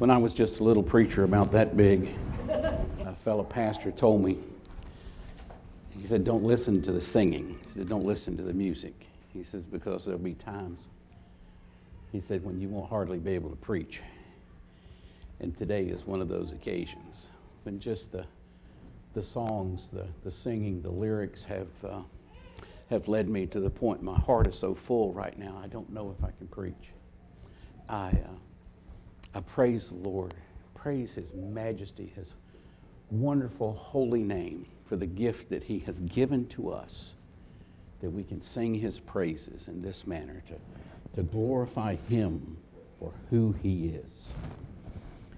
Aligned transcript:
When 0.00 0.08
I 0.08 0.16
was 0.16 0.32
just 0.32 0.60
a 0.60 0.64
little 0.64 0.82
preacher 0.82 1.24
about 1.24 1.52
that 1.52 1.76
big, 1.76 2.08
a 2.48 3.14
fellow 3.22 3.44
pastor 3.44 3.92
told 3.92 4.24
me, 4.24 4.38
he 5.90 6.08
said, 6.08 6.24
Don't 6.24 6.42
listen 6.42 6.80
to 6.84 6.92
the 6.92 7.02
singing. 7.12 7.58
He 7.66 7.80
said, 7.80 7.90
Don't 7.90 8.06
listen 8.06 8.34
to 8.38 8.42
the 8.42 8.54
music. 8.54 8.94
He 9.34 9.44
says, 9.52 9.66
Because 9.66 10.06
there'll 10.06 10.18
be 10.18 10.32
times, 10.32 10.78
he 12.12 12.22
said, 12.28 12.42
when 12.42 12.58
you 12.62 12.70
won't 12.70 12.88
hardly 12.88 13.18
be 13.18 13.32
able 13.32 13.50
to 13.50 13.56
preach. 13.56 14.00
And 15.38 15.54
today 15.58 15.82
is 15.82 16.06
one 16.06 16.22
of 16.22 16.30
those 16.30 16.50
occasions 16.50 17.26
when 17.64 17.78
just 17.78 18.10
the, 18.10 18.24
the 19.14 19.22
songs, 19.22 19.82
the, 19.92 20.06
the 20.24 20.32
singing, 20.32 20.80
the 20.80 20.90
lyrics 20.90 21.40
have, 21.46 21.68
uh, 21.86 22.00
have 22.88 23.06
led 23.06 23.28
me 23.28 23.44
to 23.48 23.60
the 23.60 23.68
point 23.68 24.02
my 24.02 24.18
heart 24.18 24.46
is 24.46 24.58
so 24.58 24.78
full 24.86 25.12
right 25.12 25.38
now, 25.38 25.60
I 25.62 25.66
don't 25.66 25.92
know 25.92 26.16
if 26.18 26.24
I 26.24 26.30
can 26.30 26.48
preach. 26.48 26.88
I. 27.86 28.08
Uh, 28.12 28.38
I 29.34 29.40
praise 29.40 29.86
the 29.88 30.08
Lord, 30.08 30.34
praise 30.74 31.10
His 31.14 31.32
majesty, 31.34 32.12
His 32.16 32.26
wonderful 33.10 33.74
holy 33.74 34.22
name 34.22 34.66
for 34.88 34.96
the 34.96 35.06
gift 35.06 35.50
that 35.50 35.62
He 35.62 35.78
has 35.80 35.96
given 36.00 36.46
to 36.56 36.70
us, 36.70 36.90
that 38.02 38.10
we 38.10 38.24
can 38.24 38.42
sing 38.54 38.74
His 38.74 38.98
praises 39.06 39.62
in 39.68 39.82
this 39.82 40.02
manner 40.04 40.42
to, 40.48 41.16
to 41.16 41.22
glorify 41.22 41.94
Him 41.94 42.56
for 42.98 43.12
who 43.30 43.54
He 43.62 43.86
is. 43.94 44.12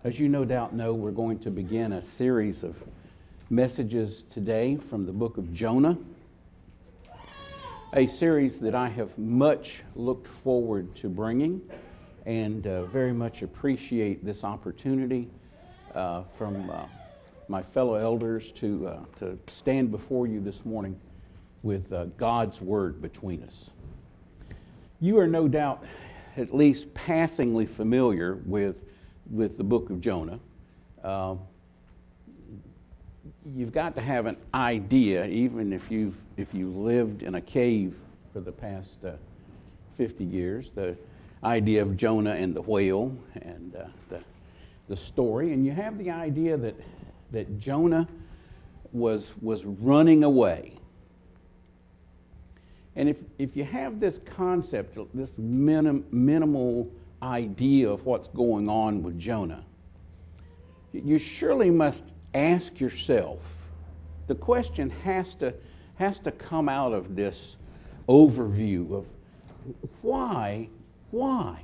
As 0.05 0.19
you 0.19 0.29
no 0.29 0.45
doubt 0.45 0.75
know, 0.75 0.95
we're 0.95 1.11
going 1.11 1.39
to 1.41 1.51
begin 1.51 1.93
a 1.93 2.03
series 2.17 2.63
of 2.63 2.75
messages 3.51 4.23
today 4.33 4.79
from 4.89 5.05
the 5.05 5.13
book 5.13 5.37
of 5.37 5.53
Jonah, 5.53 5.99
a 7.95 8.07
series 8.19 8.55
that 8.63 8.75
I 8.75 8.89
have 8.89 9.11
much 9.19 9.67
looked 9.95 10.29
forward 10.43 10.89
to 11.03 11.11
bringing 11.11 11.61
and 12.27 12.67
uh, 12.67 12.87
very 12.87 13.13
much 13.13 13.43
appreciate 13.43 14.25
this 14.25 14.45
opportunity 14.45 15.29
uh, 15.95 16.25
from 16.39 16.71
uh, 16.71 16.87
my 17.49 17.63
fellow 17.75 17.95
elders 17.95 18.45
to, 18.61 18.87
uh, 18.87 19.19
to 19.19 19.39
stand 19.61 19.91
before 19.91 20.27
you 20.27 20.41
this 20.41 20.59
morning 20.65 20.99
with 21.63 21.93
uh, 21.93 22.07
God's 22.19 22.61
Word 22.61 23.03
between 23.03 23.43
us. 23.43 23.55
You 25.01 25.19
are 25.19 25.27
no 25.27 25.49
doubt 25.49 25.85
at 26.37 26.55
least 26.55 26.87
passingly 26.95 27.67
familiar 27.77 28.39
with, 28.47 28.77
with 29.31 29.59
the 29.59 29.65
book 29.65 29.91
of 29.91 30.01
Jonah. 30.01 30.39
Um, 31.05 31.41
you've 33.55 33.73
got 33.73 33.95
to 33.97 34.01
have 34.01 34.27
an 34.27 34.37
idea, 34.55 35.27
even 35.27 35.73
if 35.73 35.83
you've 35.91 36.15
if 36.37 36.49
you 36.53 36.71
lived 36.71 37.23
in 37.23 37.35
a 37.35 37.41
cave 37.41 37.95
for 38.33 38.41
the 38.41 38.53
past 38.53 38.89
uh, 39.07 39.13
50 39.99 40.25
years. 40.25 40.67
The, 40.75 40.97
idea 41.45 41.83
of 41.83 41.97
Jonah 41.97 42.35
and 42.35 42.55
the 42.55 42.63
whale 42.63 43.13
and 43.35 43.75
uh, 43.75 43.85
the, 44.11 44.21
the 44.89 44.97
story. 45.13 45.53
And 45.53 45.67
you 45.67 45.73
have 45.73 45.99
the 45.99 46.11
idea 46.11 46.57
that, 46.57 46.75
that 47.33 47.59
Jonah 47.59 48.09
was, 48.93 49.25
was 49.41 49.65
running 49.65 50.25
away. 50.25 50.75
And 52.95 53.09
if, 53.09 53.17
if 53.39 53.57
you 53.57 53.65
have 53.65 54.01
this 54.01 54.15
concept, 54.37 54.97
this 55.15 55.31
minim, 55.39 56.05
minimal 56.11 56.89
idea 57.23 57.89
of 57.89 58.05
what's 58.05 58.29
going 58.29 58.69
on 58.69 59.03
with 59.03 59.19
Jonah, 59.19 59.65
you 60.93 61.19
surely 61.39 61.71
must 61.71 62.03
ask 62.35 62.79
yourself 62.79 63.39
the 64.29 64.35
question 64.35 64.91
has 64.91 65.27
to, 65.41 65.55
has 65.95 66.17
to 66.25 66.31
come 66.31 66.69
out 66.69 66.93
of 66.93 67.17
this 67.17 67.37
overview 68.09 68.95
of 68.95 69.07
why 70.03 70.69
why? 71.13 71.61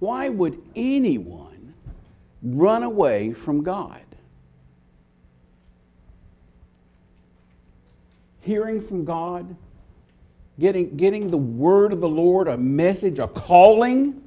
Why 0.00 0.28
would 0.28 0.60
anyone 0.74 1.72
run 2.42 2.82
away 2.82 3.34
from 3.44 3.62
God? 3.62 4.02
Hearing 8.40 8.86
from 8.86 9.04
God, 9.04 9.56
getting, 10.60 10.96
getting 10.96 11.30
the 11.30 11.36
word 11.36 11.92
of 11.92 12.00
the 12.00 12.08
Lord, 12.08 12.48
a 12.48 12.56
message, 12.56 13.18
a 13.18 13.28
calling 13.28 14.20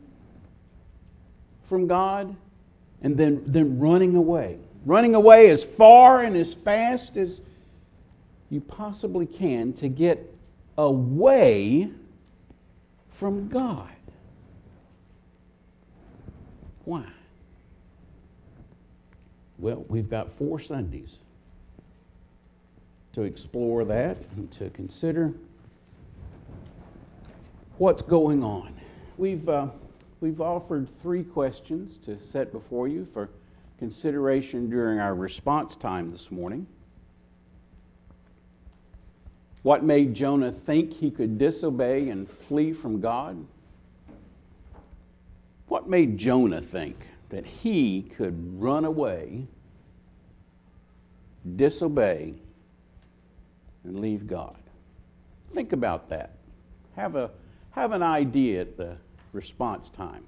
from 1.67 1.88
God, 1.88 2.35
and 3.01 3.16
then, 3.16 3.44
then 3.45 3.79
running 3.79 4.16
away. 4.16 4.57
Running 4.85 5.16
away 5.16 5.51
as 5.51 5.61
far 5.77 6.23
and 6.23 6.35
as 6.35 6.53
fast 6.63 7.16
as 7.17 7.29
you 8.50 8.61
possibly 8.61 9.25
can 9.25 9.73
to 9.73 9.89
get 9.89 10.33
away 10.77 11.89
from 13.19 13.50
God. 13.50 13.89
Why? 16.89 17.05
Well, 19.59 19.85
we've 19.88 20.09
got 20.09 20.29
four 20.39 20.59
Sundays 20.59 21.11
to 23.13 23.22
explore 23.22 23.85
that 23.85 24.17
and 24.35 24.51
to 24.53 24.72
consider 24.72 25.31
what's 27.77 28.01
going 28.01 28.44
on. 28.44 28.73
We've, 29.19 29.47
uh, 29.47 29.67
we've 30.19 30.41
offered 30.41 30.88
three 31.03 31.23
questions 31.23 31.94
to 32.07 32.17
set 32.33 32.51
before 32.51 32.88
you 32.88 33.07
for 33.13 33.29
consideration 33.77 34.71
during 34.71 34.97
our 34.97 35.13
response 35.13 35.73
time 35.83 36.09
this 36.09 36.25
morning. 36.31 36.66
What 39.61 39.83
made 39.83 40.16
Jonah 40.16 40.56
think 40.66 40.94
he 40.94 41.11
could 41.11 41.38
disobey 41.38 42.09
and 42.09 42.27
flee 42.47 42.73
from 42.73 43.00
God? 43.00 43.38
What 45.79 45.88
made 45.88 46.17
Jonah 46.17 46.62
think 46.73 46.97
that 47.29 47.45
he 47.45 48.12
could 48.17 48.62
run 48.62 48.84
away, 48.84 49.47
disobey, 51.56 52.34
and 53.85 54.01
leave 54.01 54.28
God? 54.28 54.57
Think 55.53 55.72
about 55.72 56.09
that. 56.09 56.31
Have, 56.97 57.16
a, 57.16 57.31
have 57.72 57.94
an 57.94 58.03
idea 58.03 58.59
at 58.59 58.75
the 58.75 58.97
response 59.31 59.88
time. 59.95 60.25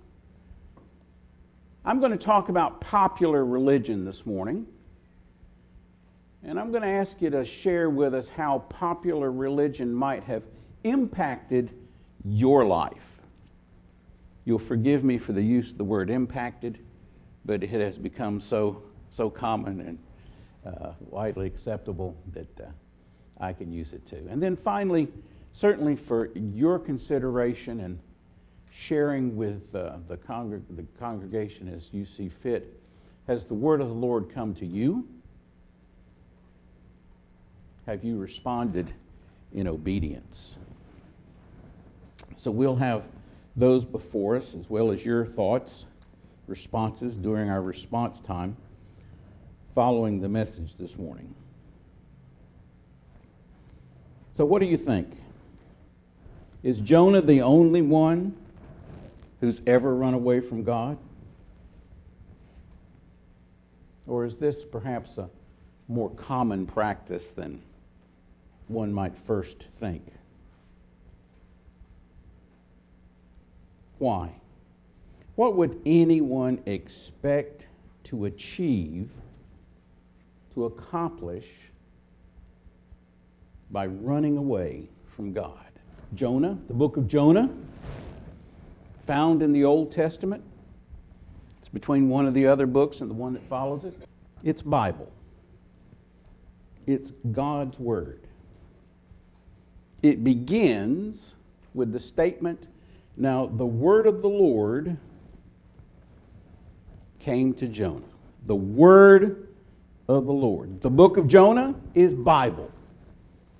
I'm 1.83 1.99
going 1.99 2.17
to 2.17 2.25
talk 2.25 2.47
about 2.47 2.79
popular 2.79 3.43
religion 3.43 4.05
this 4.05 4.21
morning. 4.23 4.65
And 6.45 6.57
I'm 6.57 6.71
going 6.71 6.83
to 6.83 6.87
ask 6.87 7.11
you 7.19 7.29
to 7.29 7.43
share 7.61 7.89
with 7.89 8.13
us 8.13 8.25
how 8.37 8.59
popular 8.69 9.29
religion 9.29 9.93
might 9.93 10.23
have 10.23 10.43
impacted 10.85 11.71
your 12.23 12.63
life. 12.63 12.93
You'll 14.45 14.59
forgive 14.67 15.03
me 15.03 15.17
for 15.19 15.33
the 15.33 15.41
use 15.41 15.69
of 15.71 15.77
the 15.77 15.83
word 15.83 16.09
impacted, 16.09 16.79
but 17.45 17.63
it 17.63 17.69
has 17.69 17.97
become 17.97 18.41
so, 18.49 18.83
so 19.15 19.29
common 19.29 19.81
and 19.81 19.97
uh, 20.65 20.93
widely 20.99 21.47
acceptable 21.47 22.15
that 22.33 22.59
uh, 22.59 22.69
I 23.39 23.53
can 23.53 23.71
use 23.71 23.93
it 23.93 24.07
too. 24.07 24.27
And 24.29 24.41
then 24.41 24.57
finally, 24.63 25.07
certainly 25.59 25.95
for 26.07 26.29
your 26.35 26.79
consideration 26.79 27.81
and 27.81 27.99
sharing 28.87 29.35
with 29.35 29.61
uh, 29.75 29.97
the, 30.07 30.17
congreg- 30.17 30.75
the 30.75 30.85
congregation 30.99 31.67
as 31.67 31.83
you 31.91 32.05
see 32.17 32.31
fit, 32.41 32.79
has 33.27 33.43
the 33.45 33.53
word 33.53 33.81
of 33.81 33.87
the 33.87 33.93
Lord 33.93 34.33
come 34.33 34.55
to 34.55 34.65
you? 34.65 35.07
Have 37.85 38.03
you 38.03 38.17
responded 38.17 38.93
in 39.53 39.67
obedience? 39.67 40.55
So 42.43 42.49
we'll 42.49 42.75
have 42.75 43.03
those 43.55 43.83
before 43.85 44.37
us, 44.37 44.45
as 44.59 44.69
well 44.69 44.91
as 44.91 45.01
your 45.01 45.25
thoughts, 45.27 45.69
responses 46.47 47.13
during 47.15 47.49
our 47.49 47.61
response 47.61 48.17
time 48.25 48.55
following 49.73 50.21
the 50.21 50.29
message 50.29 50.71
this 50.79 50.91
morning. 50.97 51.33
So, 54.37 54.45
what 54.45 54.59
do 54.59 54.65
you 54.65 54.77
think? 54.77 55.07
Is 56.63 56.77
Jonah 56.79 57.21
the 57.21 57.41
only 57.41 57.81
one 57.81 58.35
who's 59.39 59.59
ever 59.65 59.95
run 59.95 60.13
away 60.13 60.41
from 60.47 60.63
God? 60.63 60.97
Or 64.07 64.25
is 64.25 64.33
this 64.39 64.55
perhaps 64.71 65.17
a 65.17 65.29
more 65.87 66.09
common 66.11 66.67
practice 66.67 67.23
than 67.35 67.61
one 68.67 68.93
might 68.93 69.13
first 69.25 69.55
think? 69.79 70.03
Why? 74.01 74.31
What 75.35 75.55
would 75.57 75.79
anyone 75.85 76.63
expect 76.65 77.67
to 78.05 78.25
achieve, 78.25 79.11
to 80.55 80.65
accomplish, 80.65 81.45
by 83.69 83.85
running 83.85 84.37
away 84.37 84.89
from 85.15 85.33
God? 85.33 85.67
Jonah, 86.15 86.57
the 86.67 86.73
book 86.73 86.97
of 86.97 87.07
Jonah, 87.07 87.47
found 89.05 89.43
in 89.43 89.53
the 89.53 89.65
Old 89.65 89.93
Testament. 89.93 90.43
It's 91.59 91.69
between 91.69 92.09
one 92.09 92.25
of 92.25 92.33
the 92.33 92.47
other 92.47 92.65
books 92.65 93.01
and 93.01 93.09
the 93.09 93.13
one 93.13 93.33
that 93.33 93.47
follows 93.47 93.83
it. 93.83 93.93
It's 94.43 94.63
Bible. 94.63 95.11
It's 96.87 97.11
God's 97.31 97.77
Word. 97.77 98.21
It 100.01 100.23
begins 100.23 101.19
with 101.75 101.93
the 101.93 101.99
statement 101.99 102.65
now, 103.21 103.45
the 103.45 103.65
word 103.65 104.07
of 104.07 104.23
the 104.23 104.27
Lord 104.27 104.97
came 107.19 107.53
to 107.53 107.67
Jonah. 107.67 108.01
The 108.47 108.55
word 108.55 109.47
of 110.07 110.25
the 110.25 110.31
Lord. 110.31 110.81
The 110.81 110.89
book 110.89 111.17
of 111.17 111.27
Jonah 111.27 111.75
is 111.93 112.15
Bible. 112.15 112.71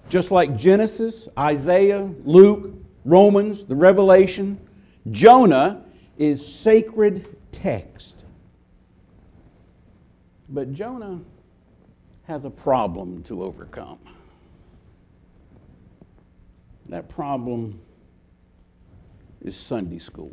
Just 0.10 0.32
like 0.32 0.58
Genesis, 0.58 1.14
Isaiah, 1.38 2.10
Luke, 2.26 2.74
Romans, 3.06 3.60
the 3.70 3.76
Revelation, 3.76 4.60
Jonah 5.12 5.84
is 6.18 6.42
sacred 6.64 7.28
text. 7.52 8.16
But 10.50 10.74
Jonah 10.74 11.20
has 12.24 12.46
a 12.46 12.50
problem 12.50 13.24
to 13.26 13.44
overcome. 13.44 14.00
That 16.90 17.10
problem 17.10 17.80
is 19.42 19.56
Sunday 19.68 20.00
school. 20.00 20.32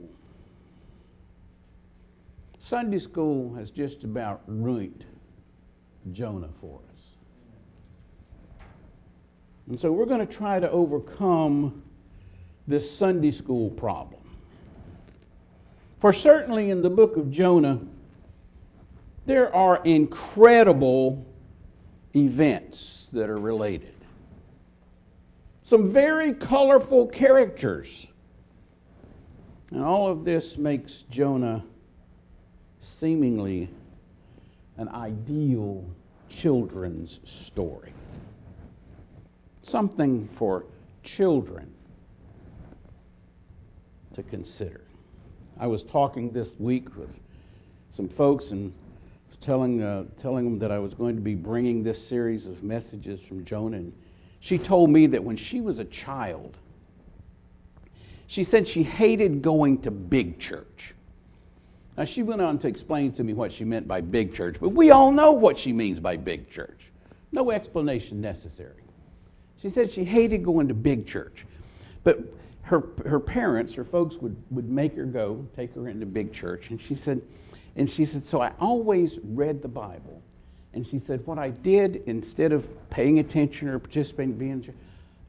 Sunday 2.69 2.99
school 2.99 3.55
has 3.55 3.71
just 3.71 4.05
about 4.05 4.43
ruined 4.47 5.05
Jonah 6.13 6.51
for 6.61 6.79
us. 6.79 8.65
And 9.69 9.81
so 9.81 9.93
we're 9.93 10.07
going 10.07 10.27
to 10.27 10.35
try 10.35 10.61
to 10.61 10.71
overcome 10.71 11.83
this 12.67 12.99
Sunday 12.99 13.33
school 13.33 13.71
problem. 13.71 14.21
For 16.01 16.13
certainly 16.13 16.71
in 16.71 16.83
the 16.83 16.91
book 16.91 17.17
of 17.17 17.31
Jonah, 17.31 17.81
there 19.27 19.55
are 19.55 19.83
incredible 19.85 21.27
events 22.15 22.79
that 23.13 23.29
are 23.29 23.39
related. 23.39 23.95
Some 25.69 25.93
very 25.93 26.35
colorful 26.35 27.09
characters. 27.09 27.89
And 29.71 29.83
all 29.83 30.11
of 30.11 30.25
this 30.25 30.55
makes 30.57 30.93
Jonah 31.11 31.65
seemingly 33.01 33.71
an 34.77 34.89
ideal 34.89 35.85
children's 36.43 37.19
story. 37.47 37.93
Something 39.71 40.29
for 40.39 40.65
children 41.17 41.73
to 44.15 44.23
consider. 44.23 44.83
I 45.61 45.67
was 45.67 45.83
talking 45.91 46.33
this 46.33 46.49
week 46.59 46.97
with 46.97 47.11
some 47.97 48.09
folks 48.11 48.47
and 48.51 48.73
telling, 49.43 49.83
uh, 49.83 50.05
telling 50.21 50.45
them 50.45 50.59
that 50.61 50.71
I 50.71 50.79
was 50.79 50.95
going 50.95 51.17
to 51.17 51.23
be 51.23 51.35
bringing 51.35 51.83
this 51.83 52.09
series 52.09 52.47
of 52.47 52.63
messages 52.63 53.21
from 53.29 53.45
Jonah. 53.45 53.77
And 53.77 53.93
she 54.41 54.59
told 54.59 54.91
me 54.91 55.07
that 55.09 55.23
when 55.23 55.37
she 55.37 55.61
was 55.61 55.79
a 55.79 55.85
child, 55.85 56.57
she 58.29 58.45
said 58.45 58.69
she 58.69 58.83
hated 58.83 59.43
going 59.43 59.83
to 59.83 59.91
big 59.91 60.39
church. 60.39 60.95
Now, 61.97 62.05
she 62.05 62.23
went 62.23 62.41
on 62.41 62.59
to 62.61 62.69
explain 62.69 63.13
to 63.15 63.25
me 63.25 63.33
what 63.33 63.53
she 63.53 63.65
meant 63.65 63.89
by 63.89 64.03
big 64.03 64.35
church, 64.35 64.57
but 64.61 64.69
we 64.69 64.93
all 64.93 65.11
know 65.11 65.33
what 65.33 65.59
she 65.59 65.73
means 65.73 65.99
by 65.99 66.17
big 66.17 66.49
church. 66.51 66.79
No 67.33 67.51
explanation 67.51 68.21
necessary. 68.21 68.85
She 69.61 69.71
said 69.71 69.91
she 69.91 70.05
hated 70.05 70.45
going 70.45 70.69
to 70.69 70.75
big 70.75 71.09
church, 71.09 71.45
but 72.05 72.21
her, 72.63 72.85
her 73.05 73.19
parents, 73.19 73.73
her 73.75 73.85
folks, 73.85 74.15
would, 74.21 74.37
would 74.51 74.69
make 74.71 74.95
her 74.95 75.07
go, 75.07 75.45
take 75.57 75.75
her 75.75 75.89
into 75.89 76.07
big 76.07 76.33
church. 76.33 76.67
And 76.69 76.81
she 76.81 77.01
said, 77.05 77.21
and 77.75 77.91
she 77.91 78.07
said, 78.07 78.23
so 78.31 78.41
I 78.41 78.53
always 78.61 79.19
read 79.25 79.63
the 79.63 79.69
Bible. 79.69 80.23
And 80.75 80.87
she 80.87 81.01
said, 81.07 81.27
what 81.27 81.39
I 81.39 81.49
did 81.49 82.03
instead 82.07 82.53
of 82.53 82.65
paying 82.91 83.19
attention 83.19 83.69
or 83.69 83.79
participating, 83.79 84.35
being, 84.35 84.73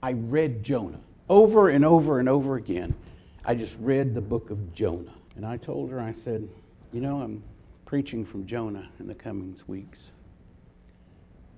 I 0.03 0.11
read 0.11 0.63
Jonah 0.63 0.99
over 1.29 1.69
and 1.69 1.85
over 1.85 2.19
and 2.19 2.27
over 2.27 2.55
again. 2.55 2.95
I 3.45 3.55
just 3.55 3.73
read 3.79 4.13
the 4.13 4.21
book 4.21 4.49
of 4.49 4.73
Jonah. 4.73 5.13
And 5.35 5.45
I 5.45 5.57
told 5.57 5.91
her, 5.91 6.01
I 6.01 6.13
said, 6.25 6.47
you 6.91 6.99
know, 6.99 7.21
I'm 7.21 7.43
preaching 7.85 8.25
from 8.25 8.45
Jonah 8.45 8.89
in 8.99 9.07
the 9.07 9.13
coming 9.13 9.55
weeks. 9.67 9.99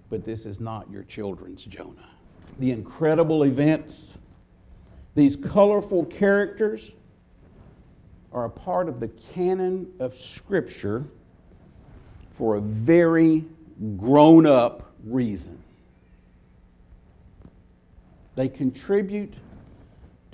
But 0.09 0.25
this 0.25 0.45
is 0.45 0.59
not 0.59 0.89
your 0.91 1.03
children's 1.03 1.63
Jonah. 1.63 2.09
The 2.59 2.71
incredible 2.71 3.43
events, 3.43 3.93
these 5.15 5.37
colorful 5.51 6.05
characters, 6.05 6.81
are 8.33 8.45
a 8.45 8.49
part 8.49 8.87
of 8.87 8.99
the 8.99 9.09
canon 9.33 9.87
of 9.99 10.13
Scripture 10.37 11.03
for 12.37 12.55
a 12.55 12.61
very 12.61 13.45
grown 13.97 14.45
up 14.45 14.93
reason. 15.05 15.61
They 18.35 18.47
contribute 18.47 19.33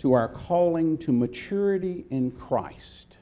to 0.07 0.13
our 0.13 0.30
calling 0.30 0.98
to 0.98 1.12
maturity 1.12 2.06
in 2.12 2.31
Christ. 2.31 3.18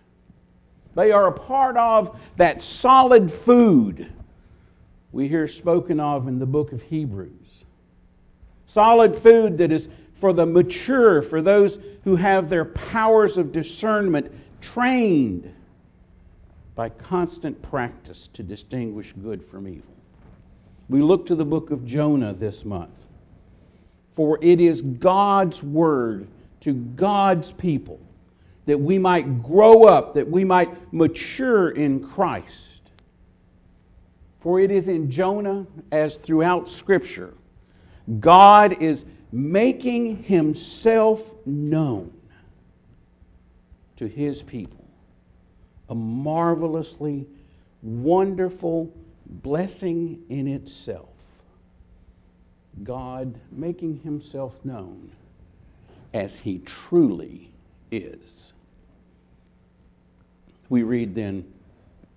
They 0.96 1.12
are 1.12 1.28
a 1.28 1.32
part 1.32 1.76
of 1.78 2.16
that 2.38 2.62
solid 2.62 3.34
food 3.44 4.14
we 5.12 5.28
hear 5.28 5.48
spoken 5.48 6.00
of 6.00 6.28
in 6.28 6.38
the 6.38 6.46
book 6.46 6.74
of 6.74 6.84
Hebrews. 6.84 7.32
Solid 8.68 9.24
food 9.24 9.58
that 9.58 9.72
is 9.72 9.88
for 10.22 10.32
the 10.32 10.46
mature, 10.46 11.24
for 11.24 11.42
those 11.42 11.76
who 12.04 12.16
have 12.18 12.52
their 12.52 12.66
powers 12.66 13.36
of 13.36 13.52
discernment 13.52 14.32
trained 14.62 15.52
by 16.76 16.90
constant 16.90 17.60
practice 17.64 18.30
to 18.36 18.44
distinguish 18.44 19.12
good 19.24 19.44
from 19.50 19.68
evil. 19.68 19.94
We 20.88 21.02
look 21.02 21.26
to 21.28 21.36
the 21.36 21.46
book 21.46 21.72
of 21.72 21.84
Jonah 21.88 22.36
this 22.36 22.64
month. 22.64 22.92
For 24.16 24.38
it 24.44 24.62
is 24.62 24.82
God's 24.82 25.64
word 25.64 26.28
to 26.66 26.74
God's 26.74 27.52
people 27.60 28.00
that 28.66 28.80
we 28.80 28.98
might 28.98 29.44
grow 29.44 29.84
up, 29.84 30.16
that 30.16 30.30
we 30.30 30.44
might 30.44 30.92
mature 30.92 31.70
in 31.70 32.08
Christ. 32.10 32.50
For 34.42 34.60
it 34.60 34.72
is 34.72 34.88
in 34.88 35.12
Jonah, 35.12 35.68
as 35.92 36.18
throughout 36.26 36.68
Scripture, 36.80 37.36
God 38.20 38.82
is 38.82 39.04
making 39.32 40.24
himself 40.24 41.20
known 41.46 42.12
to 43.98 44.08
his 44.08 44.42
people. 44.44 44.86
A 45.90 45.96
marvelously 45.96 47.28
wonderful 47.84 48.92
blessing 49.28 50.20
in 50.30 50.48
itself. 50.48 51.10
God 52.84 53.40
making 53.52 54.00
himself 54.00 54.54
known 54.64 55.12
as 56.16 56.32
he 56.42 56.62
truly 56.90 57.52
is. 57.92 58.22
We 60.70 60.84
read 60.84 61.14
then, 61.14 61.46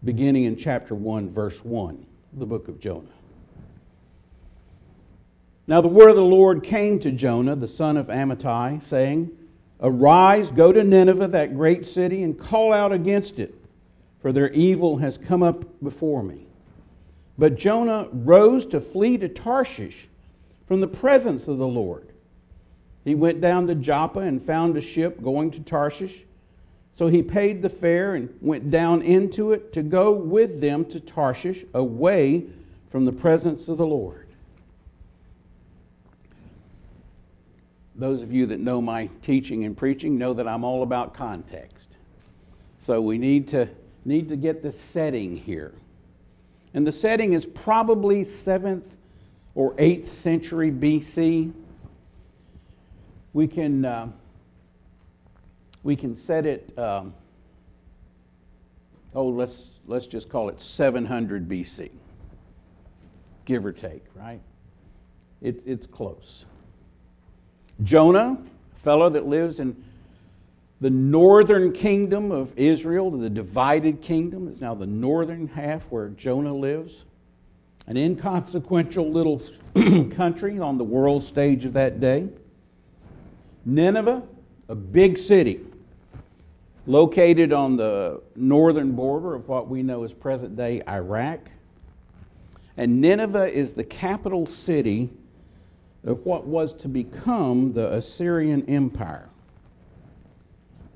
beginning 0.05 0.45
in 0.45 0.57
chapter 0.57 0.95
1, 0.95 1.35
verse 1.35 1.57
1, 1.65 2.07
the 2.39 2.47
book 2.47 2.69
of 2.69 2.81
Jonah. 2.81 3.09
Now 5.67 5.83
the 5.83 5.89
word 5.89 6.11
of 6.11 6.17
the 6.17 6.23
Lord 6.23 6.63
came 6.63 7.01
to 7.01 7.11
Jonah, 7.11 7.57
the 7.57 7.69
son 7.77 7.97
of 7.97 8.07
Amittai, 8.07 8.89
saying, 8.89 9.33
Arise, 9.81 10.47
go 10.57 10.73
to 10.73 10.85
Nineveh, 10.85 11.29
that 11.29 11.57
great 11.57 11.85
city, 11.93 12.23
and 12.23 12.41
call 12.41 12.73
out 12.73 12.93
against 12.93 13.33
it, 13.39 13.55
for 14.23 14.33
their 14.33 14.51
evil 14.51 14.97
has 14.99 15.19
come 15.27 15.43
up 15.43 15.65
before 15.83 16.23
me. 16.23 16.47
But 17.37 17.59
Jonah 17.59 18.07
rose 18.13 18.65
to 18.71 18.81
flee 18.93 19.19
to 19.19 19.29
Tarshish 19.29 20.09
from 20.69 20.81
the 20.81 20.87
presence 20.87 21.43
of 21.49 21.59
the 21.59 21.67
Lord. 21.67 22.13
He 23.09 23.15
went 23.15 23.41
down 23.41 23.67
to 23.69 23.75
Joppa 23.75 24.19
and 24.19 24.45
found 24.45 24.77
a 24.77 24.83
ship 24.93 25.23
going 25.23 25.51
to 25.53 25.61
Tarshish. 25.61 26.13
So 26.99 27.07
he 27.07 27.23
paid 27.23 27.63
the 27.63 27.71
fare 27.71 28.17
and 28.17 28.29
went 28.43 28.71
down 28.71 29.01
into 29.01 29.53
it 29.53 29.73
to 29.73 29.83
go 29.83 30.13
with 30.13 30.61
them 30.61 30.85
to 30.93 31.01
Tarshish, 31.01 31.65
away 31.73 32.45
from 32.93 33.07
the 33.07 33.13
presence 33.13 33.67
of 33.67 33.79
the 33.79 33.87
Lord. 33.87 34.27
those 37.95 38.23
of 38.23 38.31
you 38.31 38.47
that 38.47 38.61
know 38.61 38.81
my 38.81 39.09
teaching 39.25 39.65
and 39.65 39.77
preaching 39.77 40.19
know 40.19 40.35
that 40.35 40.47
I'm 40.47 40.63
all 40.63 40.83
about 40.83 41.17
context. 41.17 41.89
So 42.87 43.01
we 43.01 43.19
need 43.19 43.49
to 43.49 43.69
need 44.05 44.29
to 44.29 44.37
get 44.37 44.63
the 44.63 44.73
setting 44.93 45.37
here. 45.37 45.73
And 46.75 46.87
the 46.87 46.93
setting 46.93 47.33
is 47.33 47.45
probably 47.65 48.29
7th 48.47 48.85
or 49.55 49.75
8th 49.75 50.23
century 50.23 50.71
BC. 50.71 51.53
We 53.33 53.47
can 53.47 53.85
uh, 53.85 54.09
we 55.83 55.97
can 55.97 56.21
set 56.27 56.47
it 56.47 56.73
um, 56.79 57.15
oh 59.15 59.27
let's 59.27 59.53
let's 59.87 60.07
just 60.07 60.29
call 60.29 60.49
it 60.49 60.57
700 60.77 61.49
BC. 61.49 61.91
Give 63.47 63.65
or 63.65 63.73
take, 63.73 64.05
right? 64.15 64.41
It, 65.41 65.63
it's 65.65 65.87
close. 65.87 66.45
Jonah, 67.83 68.37
fellow 68.85 69.09
that 69.11 69.27
lives 69.27 69.59
in 69.59 69.77
the 70.81 70.91
northern 70.91 71.73
kingdom 71.73 72.31
of 72.31 72.51
Israel, 72.57 73.11
the 73.11 73.29
divided 73.29 74.03
kingdom, 74.03 74.53
is 74.53 74.61
now 74.61 74.75
the 74.75 74.87
northern 74.87 75.49
half 75.49 75.83
where 75.91 76.09
Jonah 76.09 76.55
lives. 76.55 76.93
An 77.87 77.97
inconsequential 77.97 79.11
little 79.11 79.43
country 80.17 80.61
on 80.61 80.77
the 80.77 80.85
world 80.85 81.27
stage 81.29 81.65
of 81.65 81.73
that 81.73 82.01
day. 82.01 82.29
Nineveh, 83.69 84.23
a 84.71 84.75
big 84.75 85.19
city 85.19 85.61
located 86.87 87.53
on 87.53 87.77
the 87.77 88.23
northern 88.35 88.93
border 88.93 89.35
of 89.35 89.47
what 89.47 89.69
we 89.69 89.83
know 89.83 90.05
as 90.05 90.13
present 90.15 90.57
day 90.57 90.83
Iraq. 90.89 91.41
And 92.79 93.03
Nineveh 93.03 93.53
is 93.53 93.69
the 93.77 93.85
capital 93.85 94.49
city 94.65 95.11
of 96.07 96.25
what 96.25 96.47
was 96.47 96.73
to 96.81 96.89
become 96.89 97.75
the 97.75 97.95
Assyrian 97.97 98.65
Empire. 98.71 99.29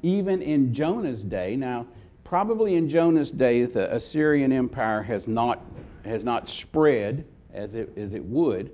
Even 0.03 0.41
in 0.41 0.73
Jonah's 0.75 1.21
day, 1.21 1.57
now, 1.57 1.87
probably 2.25 2.77
in 2.77 2.89
Jonah's 2.89 3.31
day, 3.33 3.67
the 3.67 3.95
Assyrian 3.95 4.51
Empire 4.51 5.03
has 5.03 5.29
not, 5.29 5.61
has 6.07 6.25
not 6.25 6.49
spread 6.49 7.27
as 7.53 7.75
it, 7.75 7.93
as 7.99 8.15
it 8.15 8.25
would. 8.25 8.71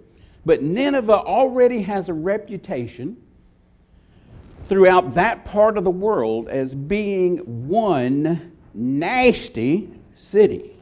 But 0.46 0.62
Nineveh 0.62 1.12
already 1.12 1.82
has 1.82 2.08
a 2.08 2.14
reputation 2.14 3.16
throughout 4.68 5.14
that 5.14 5.44
part 5.44 5.78
of 5.78 5.84
the 5.84 5.90
world 5.90 6.48
as 6.48 6.74
being 6.74 7.38
one 7.68 8.52
nasty 8.74 9.88
city. 10.30 10.76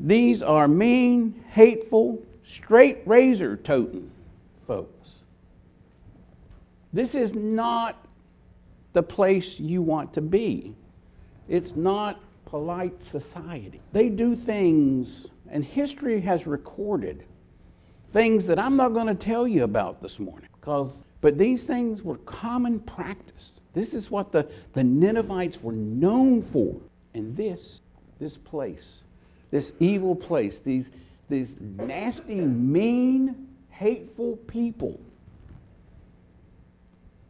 These 0.00 0.42
are 0.42 0.68
mean, 0.68 1.44
hateful, 1.50 2.22
straight 2.56 2.98
razor 3.06 3.56
toting 3.56 4.10
folks. 4.66 5.08
This 6.92 7.14
is 7.14 7.30
not 7.34 8.06
the 8.94 9.02
place 9.02 9.54
you 9.58 9.82
want 9.82 10.14
to 10.14 10.20
be. 10.20 10.74
It's 11.48 11.72
not 11.74 12.20
polite 12.46 12.94
society. 13.10 13.80
They 13.92 14.08
do 14.08 14.36
things, 14.36 15.08
and 15.50 15.64
history 15.64 16.20
has 16.22 16.46
recorded 16.46 17.24
things 18.12 18.46
that 18.46 18.58
I'm 18.58 18.76
not 18.76 18.94
going 18.94 19.06
to 19.06 19.14
tell 19.14 19.46
you 19.46 19.64
about 19.64 20.02
this 20.02 20.18
morning. 20.18 20.48
Because, 20.58 20.90
but 21.20 21.36
these 21.36 21.62
things 21.64 22.02
were 22.02 22.18
common 22.18 22.80
practice. 22.80 23.50
This 23.74 23.92
is 23.92 24.10
what 24.10 24.32
the, 24.32 24.48
the 24.74 24.84
Ninevites 24.84 25.58
were 25.62 25.72
known 25.72 26.48
for. 26.52 26.76
And 27.14 27.36
this, 27.36 27.80
this 28.20 28.36
place, 28.44 28.84
this 29.50 29.72
evil 29.80 30.14
place, 30.14 30.54
these, 30.64 30.84
these 31.28 31.48
nasty, 31.60 32.34
mean, 32.34 33.48
hateful 33.70 34.36
people 34.46 35.00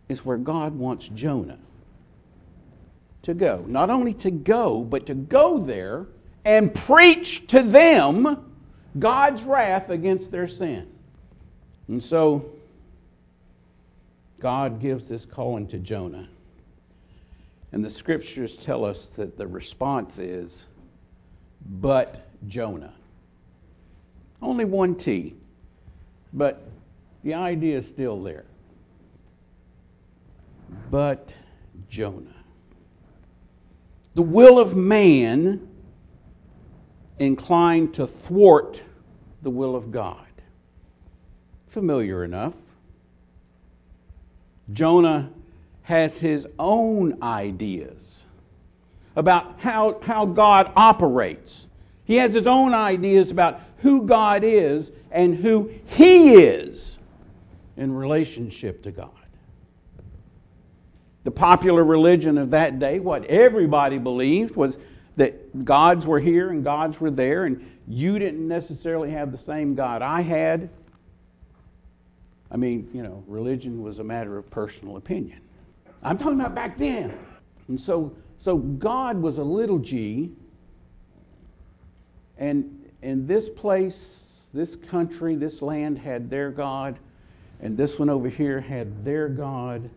is 0.08 0.24
where 0.24 0.38
God 0.38 0.74
wants 0.74 1.08
Jonah 1.14 1.58
to 3.22 3.34
go. 3.34 3.64
Not 3.66 3.90
only 3.90 4.14
to 4.14 4.30
go, 4.30 4.80
but 4.80 5.06
to 5.06 5.14
go 5.14 5.64
there 5.64 6.06
and 6.44 6.74
preach 6.74 7.46
to 7.48 7.62
them 7.62 8.52
God's 8.98 9.42
wrath 9.42 9.90
against 9.90 10.30
their 10.30 10.48
sin. 10.48 10.88
And 11.88 12.02
so, 12.04 12.46
God 14.40 14.80
gives 14.80 15.08
this 15.08 15.22
calling 15.34 15.66
to 15.68 15.78
Jonah. 15.78 16.28
And 17.72 17.84
the 17.84 17.90
scriptures 17.90 18.52
tell 18.64 18.84
us 18.84 18.96
that 19.16 19.36
the 19.36 19.46
response 19.46 20.16
is, 20.16 20.50
but 21.66 22.28
Jonah. 22.46 22.94
Only 24.40 24.64
one 24.64 24.94
T, 24.94 25.34
but 26.32 26.62
the 27.24 27.34
idea 27.34 27.78
is 27.78 27.84
still 27.92 28.22
there. 28.22 28.44
But 30.90 31.32
Jonah. 31.90 32.44
The 34.14 34.22
will 34.22 34.58
of 34.58 34.76
man 34.76 35.68
inclined 37.18 37.94
to 37.94 38.08
thwart 38.26 38.80
the 39.42 39.50
will 39.50 39.74
of 39.74 39.90
God. 39.90 40.26
Familiar 41.72 42.24
enough. 42.24 42.54
Jonah 44.72 45.30
has 45.82 46.12
his 46.12 46.44
own 46.58 47.22
ideas 47.22 48.02
about 49.16 49.58
how, 49.58 50.00
how 50.02 50.26
God 50.26 50.70
operates. 50.76 51.52
He 52.04 52.16
has 52.16 52.32
his 52.34 52.46
own 52.46 52.74
ideas 52.74 53.30
about 53.30 53.60
who 53.78 54.06
God 54.06 54.44
is 54.44 54.86
and 55.10 55.36
who 55.36 55.70
he 55.86 56.34
is 56.34 56.98
in 57.76 57.92
relationship 57.92 58.82
to 58.84 58.92
God. 58.92 59.10
The 61.24 61.30
popular 61.30 61.84
religion 61.84 62.38
of 62.38 62.50
that 62.50 62.78
day, 62.78 63.00
what 63.00 63.24
everybody 63.26 63.98
believed, 63.98 64.56
was 64.56 64.76
that 65.16 65.64
gods 65.64 66.06
were 66.06 66.20
here 66.20 66.50
and 66.50 66.62
gods 66.62 66.98
were 67.00 67.10
there, 67.10 67.44
and 67.44 67.64
you 67.86 68.18
didn't 68.18 68.46
necessarily 68.46 69.10
have 69.10 69.32
the 69.32 69.38
same 69.38 69.74
God 69.74 70.00
I 70.00 70.22
had. 70.22 70.70
I 72.50 72.56
mean, 72.56 72.88
you 72.92 73.02
know, 73.02 73.22
religion 73.26 73.82
was 73.82 73.98
a 73.98 74.04
matter 74.04 74.38
of 74.38 74.50
personal 74.50 74.96
opinion. 74.96 75.40
I'm 76.02 76.18
talking 76.18 76.40
about 76.40 76.54
back 76.54 76.78
then. 76.78 77.14
And 77.68 77.78
so, 77.80 78.12
so 78.44 78.56
God 78.56 79.20
was 79.20 79.36
a 79.36 79.42
little 79.42 79.78
g, 79.78 80.30
and 82.38 82.70
in 83.02 83.26
this 83.26 83.44
place, 83.56 83.94
this 84.54 84.70
country, 84.90 85.36
this 85.36 85.60
land 85.60 85.98
had 85.98 86.30
their 86.30 86.50
God, 86.50 86.98
and 87.60 87.76
this 87.76 87.90
one 87.98 88.08
over 88.08 88.28
here 88.28 88.60
had 88.60 89.04
their 89.04 89.28
God. 89.28 89.90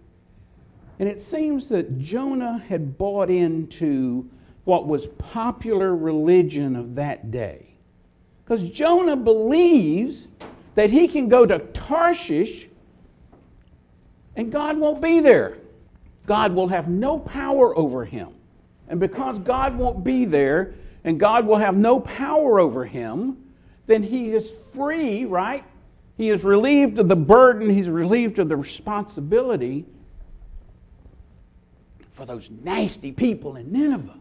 And 1.00 1.08
it 1.08 1.24
seems 1.32 1.68
that 1.70 2.00
Jonah 2.00 2.64
had 2.68 2.98
bought 2.98 3.30
into 3.30 4.30
what 4.66 4.88
was 4.88 5.04
popular 5.18 5.96
religion 5.96 6.76
of 6.76 6.96
that 6.96 7.32
day. 7.32 7.74
Because 8.44 8.70
Jonah 8.72 9.16
believes 9.16 10.18
that 10.76 10.90
he 10.90 11.08
can 11.08 11.30
go 11.30 11.46
to 11.46 11.60
Tarshish 11.60 12.68
and 14.36 14.52
God 14.52 14.78
won't 14.78 15.02
be 15.02 15.20
there. 15.20 15.58
God 16.26 16.54
will 16.54 16.68
have 16.70 16.88
no 16.88 17.20
power 17.20 17.78
over 17.78 18.06
him. 18.06 18.30
And 18.88 19.00
because 19.00 19.40
God 19.40 19.78
won't 19.78 20.04
be 20.04 20.26
there 20.26 20.74
and 21.04 21.20
God 21.20 21.46
will 21.46 21.58
have 21.58 21.76
no 21.76 22.00
power 22.00 22.60
over 22.60 22.86
him, 22.86 23.38
then 23.88 24.04
he 24.04 24.30
is 24.30 24.50
free, 24.74 25.26
right? 25.26 25.64
He 26.18 26.30
is 26.30 26.44
relieved 26.44 27.00
of 27.00 27.08
the 27.08 27.16
burden, 27.16 27.76
he's 27.76 27.90
relieved 27.90 28.40
of 28.40 28.48
the 28.48 28.56
responsibility 28.56 29.86
for 32.14 32.26
those 32.26 32.48
nasty 32.64 33.12
people 33.12 33.56
in 33.56 33.72
Nineveh. 33.72 34.20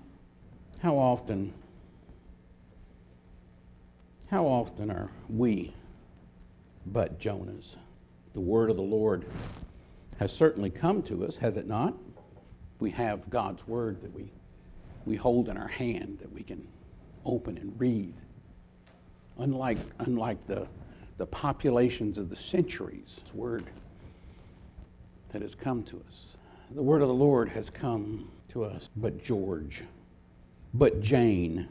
How 0.81 0.95
often, 0.97 1.53
how 4.31 4.47
often 4.47 4.91
are 4.91 5.11
we 5.29 5.75
but 6.87 7.21
Jonahs? 7.21 7.77
The 8.35 8.41
word 8.41 8.71
of 8.71 8.77
the 8.77 8.83
Lord 8.83 9.25
has 10.19 10.31
certainly 10.33 10.71
come 10.71 11.03
to 11.05 11.25
us, 11.25 11.35
has 11.41 11.57
it 11.57 11.67
not? 11.67 11.95
We 12.79 12.91
have 12.93 13.29
God's 13.31 13.61
word 13.67 14.03
that 14.03 14.15
we, 14.15 14.33
we 15.05 15.17
hold 15.17 15.49
in 15.49 15.57
our 15.57 15.69
hand 15.69 16.19
that 16.21 16.33
we 16.33 16.43
can 16.43 16.67
open 17.25 17.59
and 17.59 17.79
read. 17.79 18.15
Unlike, 19.39 19.79
unlike 19.99 20.47
the, 20.47 20.67
the 21.19 21.27
populations 21.27 22.19
of 22.19 22.29
the 22.29 22.37
centuries, 22.51 23.21
word 23.35 23.65
that 25.33 25.43
has 25.43 25.55
come 25.63 25.83
to 25.85 25.97
us. 25.97 26.37
The 26.75 26.83
word 26.83 27.03
of 27.03 27.09
the 27.09 27.15
Lord 27.15 27.49
has 27.51 27.67
come 27.81 28.31
to 28.53 28.65
us, 28.65 28.89
but 28.97 29.25
George 29.25 29.83
but 30.75 31.01
Jane. 31.03 31.69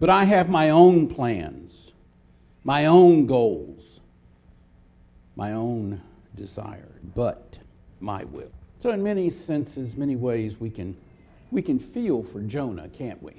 But 0.00 0.10
I 0.10 0.24
have 0.24 0.48
my 0.48 0.70
own 0.70 1.14
plans, 1.14 1.72
my 2.64 2.86
own 2.86 3.26
goals, 3.26 3.80
my 5.36 5.52
own 5.52 6.00
desire, 6.36 6.92
but 7.14 7.56
my 8.00 8.24
will. 8.24 8.50
So, 8.82 8.90
in 8.90 9.02
many 9.02 9.32
senses, 9.46 9.92
many 9.96 10.16
ways, 10.16 10.52
we 10.60 10.70
can, 10.70 10.96
we 11.50 11.62
can 11.62 11.78
feel 11.92 12.26
for 12.32 12.40
Jonah, 12.40 12.88
can't 12.88 13.22
we? 13.22 13.34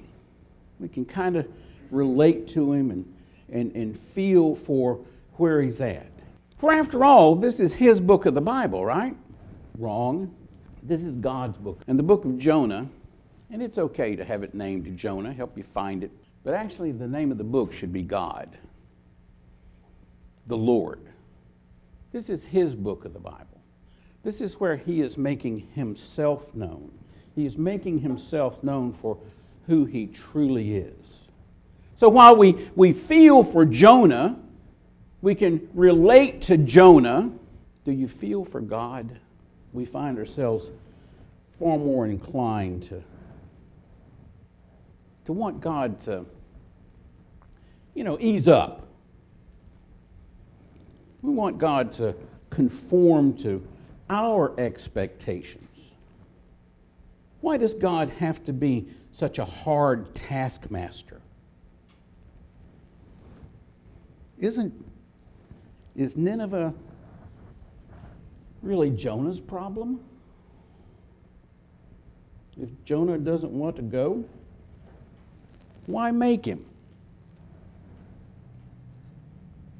We 0.80 0.88
can 0.88 1.04
kind 1.04 1.36
of 1.36 1.46
relate 1.90 2.52
to 2.54 2.72
him 2.72 2.90
and, 2.90 3.04
and, 3.52 3.74
and 3.76 3.98
feel 4.14 4.58
for 4.66 4.98
where 5.36 5.62
he's 5.62 5.80
at. 5.80 6.10
For 6.60 6.72
after 6.72 7.04
all, 7.04 7.36
this 7.36 7.56
is 7.56 7.70
his 7.72 8.00
book 8.00 8.26
of 8.26 8.34
the 8.34 8.40
Bible, 8.40 8.84
right? 8.84 9.14
Wrong. 9.78 10.34
This 10.82 11.00
is 11.00 11.14
God's 11.16 11.56
book. 11.58 11.80
And 11.86 11.98
the 11.98 12.02
book 12.02 12.24
of 12.24 12.38
Jonah 12.38 12.88
and 13.50 13.62
it's 13.62 13.78
okay 13.78 14.16
to 14.16 14.24
have 14.24 14.42
it 14.42 14.54
named 14.54 14.98
Jonah, 14.98 15.32
help 15.32 15.56
you 15.56 15.64
find 15.72 16.02
it. 16.02 16.10
But 16.44 16.54
actually, 16.54 16.92
the 16.92 17.06
name 17.06 17.30
of 17.30 17.38
the 17.38 17.44
book 17.44 17.72
should 17.72 17.92
be 17.92 18.02
God, 18.02 18.56
the 20.46 20.56
Lord. 20.56 21.00
This 22.12 22.28
is 22.28 22.40
his 22.50 22.74
book 22.74 23.04
of 23.04 23.12
the 23.12 23.18
Bible. 23.18 23.60
This 24.24 24.36
is 24.36 24.54
where 24.58 24.76
he 24.76 25.00
is 25.00 25.16
making 25.16 25.68
himself 25.74 26.42
known. 26.54 26.90
He 27.34 27.46
is 27.46 27.56
making 27.56 28.00
himself 28.00 28.54
known 28.62 28.96
for 29.00 29.18
who 29.66 29.84
he 29.84 30.10
truly 30.32 30.76
is. 30.76 31.04
So 31.98 32.08
while 32.08 32.36
we, 32.36 32.70
we 32.76 33.04
feel 33.08 33.50
for 33.52 33.64
Jonah, 33.64 34.36
we 35.22 35.34
can 35.34 35.68
relate 35.74 36.42
to 36.42 36.56
Jonah. 36.56 37.30
Do 37.84 37.92
you 37.92 38.10
feel 38.20 38.46
for 38.50 38.60
God? 38.60 39.18
We 39.72 39.86
find 39.86 40.18
ourselves 40.18 40.64
far 41.58 41.78
more 41.78 42.06
inclined 42.06 42.88
to 42.88 43.02
to 45.26 45.32
want 45.32 45.60
God 45.60 46.02
to, 46.04 46.24
you 47.94 48.04
know, 48.04 48.18
ease 48.18 48.48
up. 48.48 48.85
We 51.26 51.32
want 51.32 51.58
God 51.58 51.92
to 51.96 52.14
conform 52.50 53.36
to 53.42 53.60
our 54.08 54.58
expectations. 54.60 55.68
Why 57.40 57.56
does 57.56 57.74
God 57.74 58.10
have 58.10 58.44
to 58.46 58.52
be 58.52 58.88
such 59.18 59.38
a 59.38 59.44
hard 59.44 60.14
taskmaster? 60.28 61.20
Isn't 64.38 64.72
is 65.96 66.12
Nineveh 66.14 66.72
really 68.62 68.90
Jonah's 68.90 69.40
problem? 69.40 69.98
If 72.56 72.68
Jonah 72.84 73.18
doesn't 73.18 73.50
want 73.50 73.74
to 73.76 73.82
go, 73.82 74.24
why 75.86 76.12
make 76.12 76.44
him? 76.44 76.64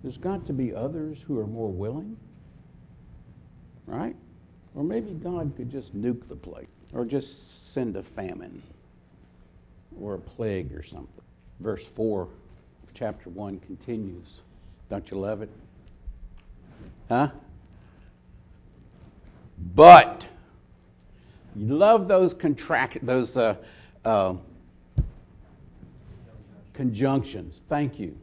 There's 0.07 0.19
got 0.19 0.47
to 0.47 0.53
be 0.53 0.73
others 0.73 1.19
who 1.27 1.37
are 1.41 1.49
more 1.49 1.69
willing, 1.69 2.17
right? 3.87 4.15
Or 4.77 4.85
maybe 4.85 5.11
God 5.11 5.53
could 5.57 5.69
just 5.69 5.97
nuke 5.97 6.29
the 6.29 6.37
place, 6.37 6.69
or 6.95 7.05
just 7.05 7.27
send 7.75 7.97
a 7.97 8.05
famine, 8.15 8.63
or 10.01 10.15
a 10.15 10.19
plague, 10.21 10.73
or 10.73 10.85
something. 10.85 11.25
Verse 11.59 11.83
4 11.97 12.23
of 12.23 12.29
chapter 12.95 13.31
1 13.31 13.59
continues. 13.67 14.29
Don't 14.91 15.11
you 15.11 15.19
love 15.19 15.43
it? 15.43 15.51
Huh? 17.09 17.31
But 19.75 20.25
you 21.57 21.75
love 21.75 22.07
those 22.07 22.33
contract 22.41 23.05
those 23.05 23.37
uh, 23.37 23.57
uh, 24.05 24.35
conjunctions. 26.75 27.57
Thank 27.69 27.99
you. 27.99 28.15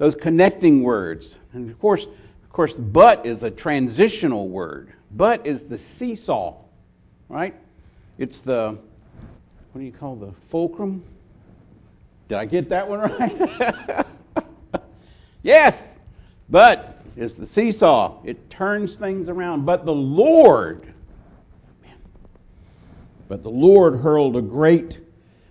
Those 0.00 0.14
connecting 0.14 0.82
words, 0.82 1.34
and 1.52 1.70
of 1.70 1.78
course, 1.78 2.00
of 2.42 2.50
course, 2.50 2.72
but 2.78 3.26
is 3.26 3.42
a 3.42 3.50
transitional 3.50 4.48
word. 4.48 4.94
But 5.10 5.46
is 5.46 5.60
the 5.68 5.78
seesaw, 5.98 6.56
right? 7.28 7.54
It's 8.16 8.40
the 8.46 8.78
what 9.72 9.78
do 9.78 9.84
you 9.84 9.92
call 9.92 10.16
the 10.16 10.32
fulcrum? 10.50 11.04
Did 12.30 12.38
I 12.38 12.46
get 12.46 12.70
that 12.70 12.88
one 12.88 13.00
right? 13.10 14.06
yes, 15.42 15.74
but 16.48 16.96
is 17.14 17.34
the 17.34 17.46
seesaw. 17.48 18.22
It 18.24 18.50
turns 18.50 18.96
things 18.96 19.28
around. 19.28 19.66
But 19.66 19.84
the 19.84 19.92
Lord, 19.92 20.94
but 23.28 23.42
the 23.42 23.50
Lord 23.50 24.00
hurled 24.00 24.34
a 24.36 24.42
great 24.42 24.96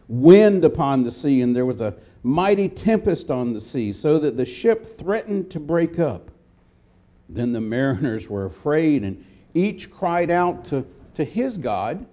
wind 0.08 0.66
upon 0.66 1.04
the 1.04 1.12
sea, 1.12 1.42
and 1.42 1.56
there 1.56 1.68
was 1.68 1.82
a 1.82 1.94
mighty 2.24 2.70
tempest 2.70 3.30
on 3.30 3.54
the 3.54 3.62
sea, 3.62 3.94
so 3.94 4.20
that 4.20 4.38
the 4.38 4.46
ship 4.46 5.00
threatened 5.00 5.52
to 5.52 5.60
break 5.60 6.00
up. 6.00 6.30
Then 7.30 7.54
the 7.54 7.62
mariners 7.62 8.28
were 8.28 8.46
afraid, 8.46 9.04
and 9.04 9.24
each 9.54 9.90
cried 9.92 10.32
out 10.32 10.70
to, 10.70 10.86
to 11.16 11.24
his 11.24 11.58
God. 11.58 12.06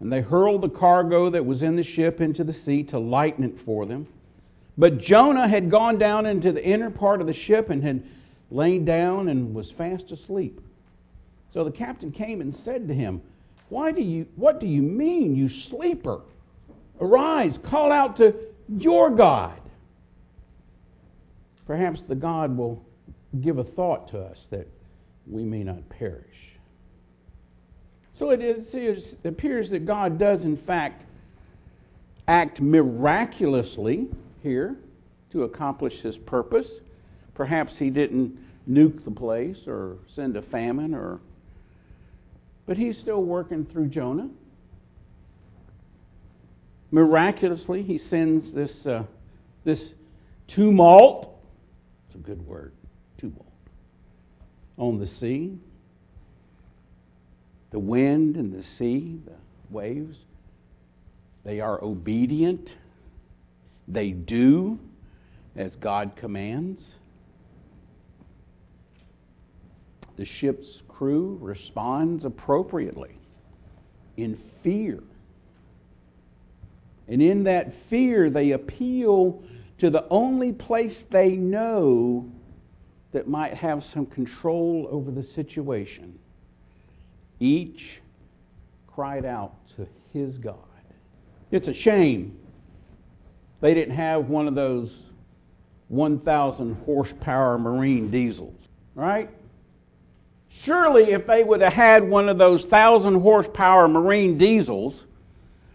And 0.00 0.12
they 0.12 0.20
hurled 0.20 0.62
the 0.62 0.68
cargo 0.68 1.30
that 1.30 1.44
was 1.44 1.62
in 1.62 1.76
the 1.76 1.84
ship 1.84 2.20
into 2.20 2.42
the 2.44 2.54
sea 2.64 2.82
to 2.84 2.98
lighten 2.98 3.44
it 3.44 3.54
for 3.64 3.86
them. 3.86 4.08
But 4.76 4.98
Jonah 4.98 5.48
had 5.48 5.70
gone 5.70 5.98
down 5.98 6.26
into 6.26 6.50
the 6.50 6.64
inner 6.64 6.90
part 6.90 7.20
of 7.20 7.26
the 7.26 7.34
ship 7.34 7.70
and 7.70 7.82
had 7.82 8.02
lain 8.50 8.84
down 8.84 9.28
and 9.28 9.54
was 9.54 9.70
fast 9.72 10.10
asleep. 10.10 10.60
So 11.52 11.64
the 11.64 11.70
captain 11.70 12.10
came 12.10 12.40
and 12.40 12.56
said 12.64 12.88
to 12.88 12.94
him, 12.94 13.20
Why 13.68 13.92
do 13.92 14.02
you 14.02 14.26
what 14.36 14.60
do 14.60 14.66
you 14.66 14.82
mean, 14.82 15.36
you 15.36 15.48
sleeper? 15.48 16.20
Arise, 17.00 17.58
call 17.64 17.92
out 17.92 18.16
to 18.16 18.34
your 18.68 19.10
God. 19.10 19.60
Perhaps 21.66 22.02
the 22.08 22.14
God 22.14 22.56
will 22.56 22.82
give 23.40 23.58
a 23.58 23.64
thought 23.64 24.08
to 24.10 24.18
us 24.18 24.38
that 24.50 24.66
we 25.30 25.44
may 25.44 25.62
not 25.62 25.88
perish. 25.88 26.26
So 28.18 28.30
it, 28.30 28.42
is, 28.42 28.66
it 28.72 29.26
appears 29.26 29.70
that 29.70 29.86
God 29.86 30.18
does, 30.18 30.42
in 30.42 30.56
fact, 30.66 31.04
act 32.28 32.60
miraculously 32.60 34.08
here 34.42 34.76
to 35.32 35.44
accomplish 35.44 35.94
his 36.02 36.16
purpose. 36.18 36.66
Perhaps 37.34 37.74
he 37.78 37.90
didn't 37.90 38.36
nuke 38.68 39.04
the 39.04 39.10
place 39.10 39.56
or 39.66 39.96
send 40.14 40.36
a 40.36 40.42
famine 40.42 40.94
or 40.94 41.20
but 42.66 42.76
he's 42.76 42.96
still 42.98 43.22
working 43.22 43.66
through 43.66 43.88
Jonah. 43.88 44.28
Miraculously, 46.92 47.82
he 47.82 47.98
sends 47.98 48.52
this 48.54 48.70
uh, 48.86 49.04
this 49.64 49.82
tumult. 50.46 51.30
It's 52.06 52.16
a 52.16 52.18
good 52.18 52.46
word, 52.46 52.72
tumult 53.18 53.46
on 54.76 55.00
the 55.00 55.06
sea. 55.06 55.58
The 57.70 57.78
wind 57.78 58.36
and 58.36 58.52
the 58.52 58.64
sea, 58.78 59.18
the 59.24 59.32
waves, 59.70 60.18
they 61.44 61.60
are 61.60 61.82
obedient. 61.82 62.70
They 63.88 64.10
do 64.10 64.78
as 65.56 65.74
God 65.76 66.12
commands. 66.16 66.80
The 70.16 70.26
ship's 70.26 70.82
crew 70.88 71.38
responds 71.40 72.26
appropriately 72.26 73.16
in 74.18 74.38
fear. 74.62 75.02
And 77.08 77.20
in 77.20 77.44
that 77.44 77.72
fear, 77.90 78.30
they 78.30 78.52
appeal 78.52 79.42
to 79.78 79.90
the 79.90 80.06
only 80.08 80.52
place 80.52 80.96
they 81.10 81.30
know 81.30 82.30
that 83.12 83.28
might 83.28 83.54
have 83.54 83.84
some 83.92 84.06
control 84.06 84.88
over 84.90 85.10
the 85.10 85.24
situation. 85.34 86.18
Each 87.40 88.00
cried 88.86 89.24
out 89.24 89.54
to 89.76 89.86
his 90.12 90.38
God. 90.38 90.56
It's 91.50 91.68
a 91.68 91.74
shame 91.74 92.38
they 93.62 93.74
didn't 93.74 93.94
have 93.94 94.26
one 94.26 94.48
of 94.48 94.54
those 94.54 94.92
1,000 95.88 96.74
horsepower 96.84 97.58
marine 97.58 98.10
diesels, 98.10 98.56
right? 98.94 99.30
Surely, 100.64 101.12
if 101.12 101.26
they 101.26 101.44
would 101.44 101.60
have 101.60 101.72
had 101.72 102.08
one 102.08 102.28
of 102.28 102.38
those 102.38 102.62
1,000 102.62 103.20
horsepower 103.20 103.88
marine 103.88 104.36
diesels, 104.36 104.94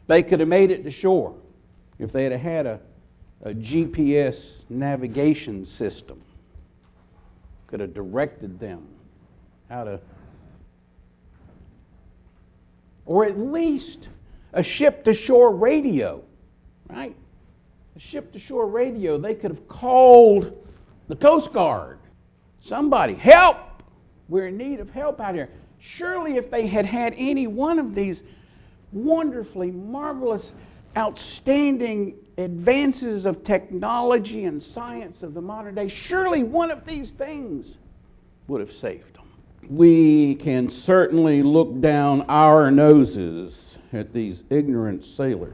they 0.07 0.23
could 0.23 0.39
have 0.39 0.49
made 0.49 0.71
it 0.71 0.83
to 0.83 0.91
shore. 0.91 1.35
If 1.99 2.11
they 2.11 2.23
had 2.23 2.33
had 2.33 2.65
a, 2.65 2.79
a 3.43 3.53
GPS 3.53 4.37
navigation 4.69 5.65
system, 5.77 6.21
could 7.67 7.79
have 7.79 7.93
directed 7.93 8.59
them 8.59 8.87
how 9.69 9.83
to. 9.83 9.99
Or 13.05 13.25
at 13.25 13.37
least 13.37 14.07
a 14.53 14.63
ship 14.63 15.03
to 15.05 15.13
shore 15.13 15.53
radio, 15.53 16.23
right? 16.89 17.15
a 17.97 17.99
ship 17.99 18.31
to 18.31 18.39
shore 18.39 18.67
radio, 18.67 19.17
they 19.17 19.33
could 19.33 19.49
have 19.49 19.67
called 19.67 20.53
the 21.07 21.15
Coast 21.15 21.51
Guard. 21.51 21.97
Somebody, 22.65 23.15
help! 23.15 23.57
We're 24.29 24.47
in 24.47 24.57
need 24.57 24.79
of 24.79 24.89
help 24.89 25.19
out 25.19 25.33
here. 25.33 25.49
Surely, 25.79 26.37
if 26.37 26.51
they 26.51 26.67
had 26.67 26.85
had 26.85 27.15
any 27.17 27.47
one 27.47 27.79
of 27.79 27.95
these 27.95 28.19
wonderfully 28.91 29.71
marvelous, 29.71 30.51
outstanding 30.95 32.15
advances 32.37 33.25
of 33.25 33.43
technology 33.43 34.45
and 34.45 34.63
science 34.73 35.21
of 35.21 35.33
the 35.33 35.41
modern 35.41 35.75
day, 35.75 35.89
surely 35.89 36.43
one 36.43 36.71
of 36.71 36.85
these 36.85 37.11
things 37.17 37.65
would 38.47 38.61
have 38.61 38.75
saved 38.79 39.15
them. 39.15 39.27
We 39.69 40.35
can 40.35 40.71
certainly 40.85 41.43
look 41.43 41.81
down 41.81 42.21
our 42.29 42.71
noses 42.71 43.53
at 43.91 44.13
these 44.13 44.43
ignorant 44.49 45.03
sailors 45.15 45.53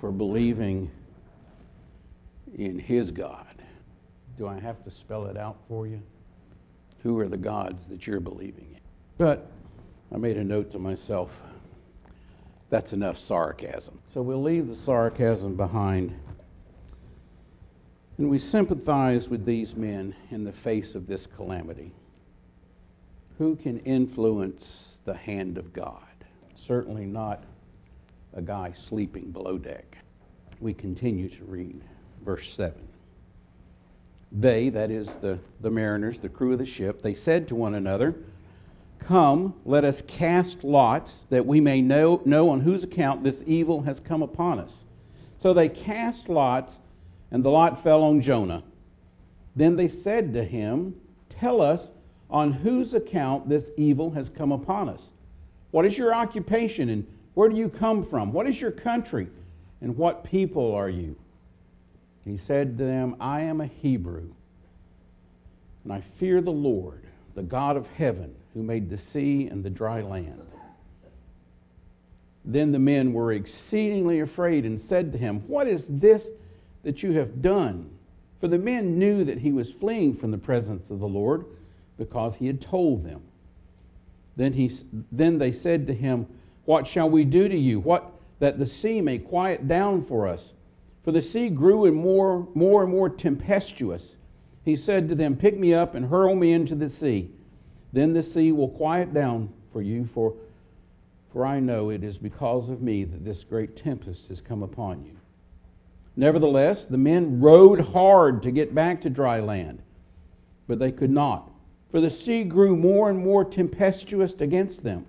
for 0.00 0.10
believing 0.10 0.90
in 2.56 2.78
his 2.78 3.10
God. 3.10 3.46
Do 4.38 4.46
I 4.46 4.58
have 4.58 4.82
to 4.84 4.90
spell 4.90 5.26
it 5.26 5.36
out 5.36 5.58
for 5.68 5.86
you? 5.86 6.00
Who 7.02 7.18
are 7.18 7.28
the 7.28 7.36
gods 7.36 7.82
that 7.90 8.06
you're 8.06 8.20
believing 8.20 8.66
in? 8.72 8.80
But 9.18 9.50
I 10.14 10.18
made 10.18 10.36
a 10.36 10.44
note 10.44 10.72
to 10.72 10.78
myself 10.78 11.30
that's 12.70 12.92
enough 12.92 13.16
sarcasm. 13.28 13.98
So 14.14 14.22
we'll 14.22 14.42
leave 14.42 14.66
the 14.66 14.78
sarcasm 14.86 15.56
behind. 15.56 16.14
And 18.16 18.30
we 18.30 18.38
sympathize 18.38 19.28
with 19.28 19.44
these 19.44 19.74
men 19.74 20.14
in 20.30 20.44
the 20.44 20.54
face 20.64 20.94
of 20.94 21.06
this 21.06 21.26
calamity. 21.36 21.92
Who 23.36 23.56
can 23.56 23.78
influence 23.80 24.64
the 25.04 25.14
hand 25.14 25.58
of 25.58 25.74
God? 25.74 26.02
Certainly 26.66 27.06
not 27.06 27.44
a 28.34 28.40
guy 28.40 28.72
sleeping 28.88 29.32
below 29.32 29.58
deck. 29.58 29.98
We 30.60 30.72
continue 30.72 31.28
to 31.28 31.44
read 31.44 31.82
verse 32.24 32.46
7. 32.56 32.72
They, 34.32 34.70
that 34.70 34.90
is 34.90 35.08
the, 35.20 35.38
the 35.60 35.70
mariners, 35.70 36.16
the 36.22 36.30
crew 36.30 36.54
of 36.54 36.58
the 36.58 36.66
ship, 36.66 37.02
they 37.02 37.16
said 37.16 37.48
to 37.48 37.54
one 37.54 37.74
another, 37.74 38.14
Come, 39.06 39.54
let 39.64 39.84
us 39.84 39.96
cast 40.06 40.56
lots, 40.62 41.10
that 41.30 41.46
we 41.46 41.60
may 41.60 41.80
know, 41.80 42.22
know 42.24 42.50
on 42.50 42.60
whose 42.60 42.84
account 42.84 43.24
this 43.24 43.36
evil 43.46 43.82
has 43.82 43.98
come 44.06 44.22
upon 44.22 44.58
us. 44.58 44.70
So 45.42 45.54
they 45.54 45.68
cast 45.68 46.28
lots, 46.28 46.72
and 47.30 47.44
the 47.44 47.48
lot 47.48 47.82
fell 47.82 48.02
on 48.02 48.22
Jonah. 48.22 48.62
Then 49.56 49.76
they 49.76 49.88
said 49.88 50.34
to 50.34 50.44
him, 50.44 50.94
Tell 51.40 51.60
us 51.60 51.80
on 52.30 52.52
whose 52.52 52.94
account 52.94 53.48
this 53.48 53.64
evil 53.76 54.10
has 54.12 54.28
come 54.36 54.52
upon 54.52 54.88
us. 54.88 55.00
What 55.70 55.84
is 55.84 55.96
your 55.96 56.14
occupation 56.14 56.88
and 56.88 57.06
where 57.34 57.48
do 57.48 57.56
you 57.56 57.68
come 57.68 58.06
from? 58.08 58.32
What 58.32 58.46
is 58.46 58.56
your 58.56 58.70
country 58.70 59.28
and 59.80 59.96
what 59.96 60.24
people 60.24 60.74
are 60.74 60.88
you? 60.88 61.16
He 62.24 62.38
said 62.46 62.78
to 62.78 62.84
them, 62.84 63.16
I 63.20 63.42
am 63.42 63.60
a 63.60 63.66
Hebrew, 63.66 64.28
and 65.82 65.92
I 65.92 66.04
fear 66.20 66.40
the 66.40 66.50
Lord, 66.50 67.02
the 67.34 67.42
God 67.42 67.76
of 67.76 67.86
heaven, 67.86 68.34
who 68.54 68.62
made 68.62 68.90
the 68.90 68.98
sea 69.12 69.48
and 69.50 69.64
the 69.64 69.70
dry 69.70 70.02
land. 70.02 70.42
Then 72.44 72.72
the 72.72 72.78
men 72.78 73.12
were 73.12 73.32
exceedingly 73.32 74.20
afraid 74.20 74.64
and 74.64 74.80
said 74.88 75.12
to 75.12 75.18
him, 75.18 75.44
What 75.46 75.66
is 75.66 75.82
this 75.88 76.22
that 76.82 77.02
you 77.02 77.12
have 77.12 77.40
done? 77.40 77.90
For 78.40 78.48
the 78.48 78.58
men 78.58 78.98
knew 78.98 79.24
that 79.24 79.38
he 79.38 79.52
was 79.52 79.70
fleeing 79.78 80.16
from 80.16 80.32
the 80.32 80.38
presence 80.38 80.82
of 80.90 80.98
the 80.98 81.06
Lord 81.06 81.44
because 81.98 82.34
he 82.34 82.48
had 82.48 82.60
told 82.60 83.04
them. 83.04 83.22
Then, 84.36 84.52
he, 84.52 84.76
then 85.12 85.38
they 85.38 85.52
said 85.52 85.86
to 85.86 85.94
him, 85.94 86.26
What 86.64 86.88
shall 86.88 87.08
we 87.08 87.24
do 87.24 87.48
to 87.48 87.56
you? 87.56 87.78
What 87.78 88.10
that 88.40 88.58
the 88.58 88.66
sea 88.66 89.00
may 89.00 89.18
quiet 89.18 89.68
down 89.68 90.04
for 90.06 90.26
us? 90.26 90.42
For 91.04 91.12
the 91.12 91.22
sea 91.22 91.48
grew 91.48 91.84
and 91.84 91.96
more, 91.96 92.48
more 92.54 92.82
and 92.82 92.90
more 92.90 93.08
tempestuous. 93.08 94.02
He 94.64 94.76
said 94.76 95.08
to 95.08 95.14
them, 95.14 95.36
Pick 95.36 95.58
me 95.58 95.74
up 95.74 95.94
and 95.94 96.06
hurl 96.06 96.34
me 96.34 96.52
into 96.52 96.74
the 96.74 96.90
sea. 97.00 97.30
Then 97.92 98.12
the 98.12 98.22
sea 98.22 98.52
will 98.52 98.68
quiet 98.68 99.12
down 99.12 99.50
for 99.72 99.82
you, 99.82 100.08
for, 100.14 100.34
for 101.32 101.44
I 101.44 101.60
know 101.60 101.90
it 101.90 102.02
is 102.02 102.16
because 102.16 102.70
of 102.70 102.82
me 102.82 103.04
that 103.04 103.24
this 103.24 103.44
great 103.48 103.76
tempest 103.76 104.22
has 104.28 104.40
come 104.40 104.62
upon 104.62 105.04
you. 105.04 105.12
Nevertheless, 106.16 106.84
the 106.90 106.98
men 106.98 107.40
rowed 107.40 107.80
hard 107.80 108.42
to 108.42 108.50
get 108.50 108.74
back 108.74 109.02
to 109.02 109.10
dry 109.10 109.40
land, 109.40 109.82
but 110.68 110.78
they 110.78 110.92
could 110.92 111.10
not, 111.10 111.50
for 111.90 112.00
the 112.00 112.10
sea 112.24 112.44
grew 112.44 112.76
more 112.76 113.10
and 113.10 113.18
more 113.18 113.44
tempestuous 113.44 114.32
against 114.40 114.82
them. 114.82 115.06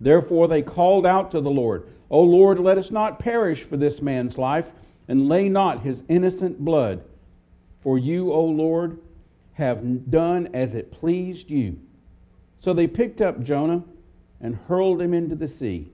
Therefore 0.00 0.46
they 0.46 0.62
called 0.62 1.06
out 1.06 1.32
to 1.32 1.40
the 1.40 1.50
Lord, 1.50 1.88
O 2.10 2.22
Lord, 2.22 2.58
let 2.58 2.78
us 2.78 2.90
not 2.90 3.18
perish 3.18 3.64
for 3.68 3.76
this 3.76 4.00
man's 4.00 4.38
life, 4.38 4.64
and 5.08 5.28
lay 5.28 5.48
not 5.48 5.82
his 5.82 5.98
innocent 6.08 6.58
blood. 6.58 7.02
For 7.82 7.98
you, 7.98 8.32
O 8.32 8.44
Lord, 8.44 8.98
have 9.54 10.10
done 10.10 10.48
as 10.54 10.74
it 10.74 10.92
pleased 10.92 11.50
you. 11.50 11.78
So 12.60 12.74
they 12.74 12.86
picked 12.86 13.20
up 13.20 13.42
Jonah 13.42 13.82
and 14.40 14.56
hurled 14.68 15.00
him 15.00 15.14
into 15.14 15.36
the 15.36 15.50
sea, 15.58 15.90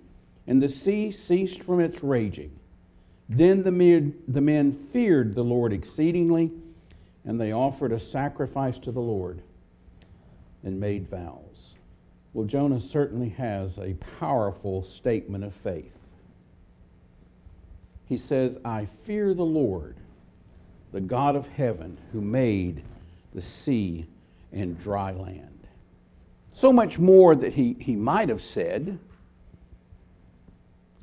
and 0.46 0.62
the 0.62 0.74
sea 0.84 1.16
ceased 1.26 1.62
from 1.64 1.80
its 1.80 2.02
raging. 2.02 2.50
Then 3.28 3.62
the 3.62 3.70
men, 3.70 4.14
the 4.28 4.40
men 4.40 4.88
feared 4.92 5.34
the 5.34 5.42
Lord 5.42 5.72
exceedingly, 5.72 6.50
and 7.24 7.40
they 7.40 7.52
offered 7.52 7.92
a 7.92 8.10
sacrifice 8.10 8.76
to 8.84 8.92
the 8.92 9.00
Lord 9.00 9.40
and 10.62 10.78
made 10.78 11.08
vows. 11.10 11.40
Well, 12.32 12.46
Jonah 12.46 12.80
certainly 12.90 13.30
has 13.30 13.70
a 13.78 13.96
powerful 14.18 14.86
statement 14.98 15.44
of 15.44 15.52
faith. 15.62 15.92
He 18.06 18.18
says, 18.18 18.52
I 18.64 18.88
fear 19.06 19.32
the 19.32 19.42
Lord, 19.42 19.96
the 20.92 21.00
God 21.00 21.36
of 21.36 21.46
heaven, 21.46 21.98
who 22.12 22.20
made 22.20 22.82
the 23.34 23.42
sea 23.64 24.06
and 24.52 24.78
dry 24.82 25.12
land. 25.12 25.53
So 26.60 26.72
much 26.72 26.98
more 26.98 27.34
that 27.34 27.52
he, 27.52 27.76
he 27.78 27.96
might 27.96 28.28
have 28.28 28.40
said 28.52 28.98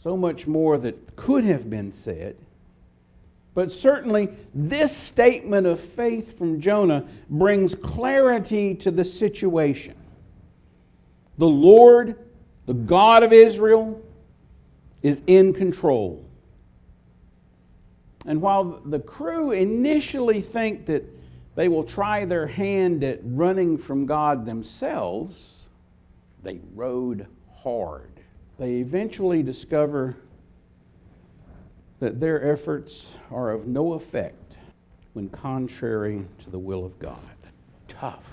so 0.03 0.17
much 0.17 0.47
more 0.47 0.77
that 0.79 1.15
could 1.15 1.43
have 1.43 1.69
been 1.69 1.93
said. 2.03 2.35
But 3.53 3.71
certainly, 3.71 4.29
this 4.53 4.91
statement 5.07 5.67
of 5.67 5.79
faith 5.95 6.37
from 6.37 6.61
Jonah 6.61 7.07
brings 7.29 7.75
clarity 7.83 8.75
to 8.75 8.91
the 8.91 9.03
situation. 9.03 9.95
The 11.37 11.45
Lord, 11.45 12.15
the 12.65 12.73
God 12.73 13.23
of 13.23 13.33
Israel, 13.33 14.01
is 15.03 15.17
in 15.27 15.53
control. 15.53 16.25
And 18.25 18.41
while 18.41 18.81
the 18.85 18.99
crew 18.99 19.51
initially 19.51 20.41
think 20.53 20.85
that 20.85 21.03
they 21.61 21.67
will 21.67 21.83
try 21.83 22.25
their 22.25 22.47
hand 22.47 23.03
at 23.03 23.19
running 23.23 23.77
from 23.77 24.07
God 24.07 24.47
themselves, 24.47 25.35
they 26.43 26.59
rowed 26.73 27.27
hard 27.63 28.11
they 28.57 28.73
eventually 28.73 29.43
discover 29.43 30.15
that 31.99 32.19
their 32.19 32.51
efforts 32.51 32.91
are 33.29 33.51
of 33.51 33.67
no 33.67 33.93
effect 33.93 34.55
when 35.13 35.29
contrary 35.29 36.25
to 36.43 36.49
the 36.49 36.59
will 36.59 36.83
of 36.83 36.97
God. 36.99 37.19
Tough 37.87 38.23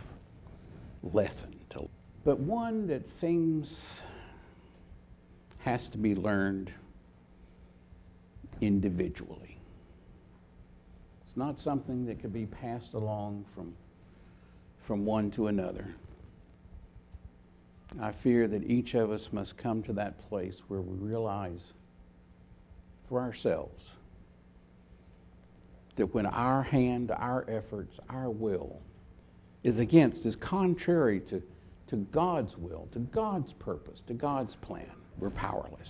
lesson 1.03 1.57
to 1.71 1.89
but 2.25 2.41
one 2.41 2.87
that 2.89 3.03
seems 3.21 3.71
has 5.59 5.87
to 5.93 5.99
be 5.99 6.15
learned 6.15 6.73
individually. 8.61 9.58
Not 11.39 11.61
something 11.61 12.05
that 12.07 12.21
could 12.21 12.33
be 12.33 12.47
passed 12.47 12.95
along 12.95 13.45
from 13.55 13.73
from 14.89 15.05
one 15.05 15.31
to 15.33 15.47
another. 15.47 15.87
I 18.01 18.13
fear 18.23 18.49
that 18.49 18.65
each 18.65 18.95
of 18.95 19.13
us 19.13 19.29
must 19.31 19.57
come 19.57 19.83
to 19.85 19.93
that 19.93 20.19
place 20.29 20.55
where 20.67 20.81
we 20.81 20.97
realize 20.97 21.61
for 23.09 23.21
ourselves 23.21 23.83
that 25.97 26.13
when 26.15 26.27
our 26.27 26.63
hand, 26.63 27.11
our 27.11 27.45
efforts, 27.49 27.99
our 28.09 28.31
will 28.31 28.81
is 29.63 29.79
against, 29.79 30.25
is 30.25 30.37
contrary 30.37 31.21
to, 31.29 31.43
to 31.91 31.97
God's 31.97 32.57
will, 32.57 32.89
to 32.93 33.01
God's 33.01 33.53
purpose, 33.59 34.01
to 34.07 34.15
God's 34.15 34.57
plan, 34.63 34.91
we're 35.19 35.31
powerless. 35.31 35.89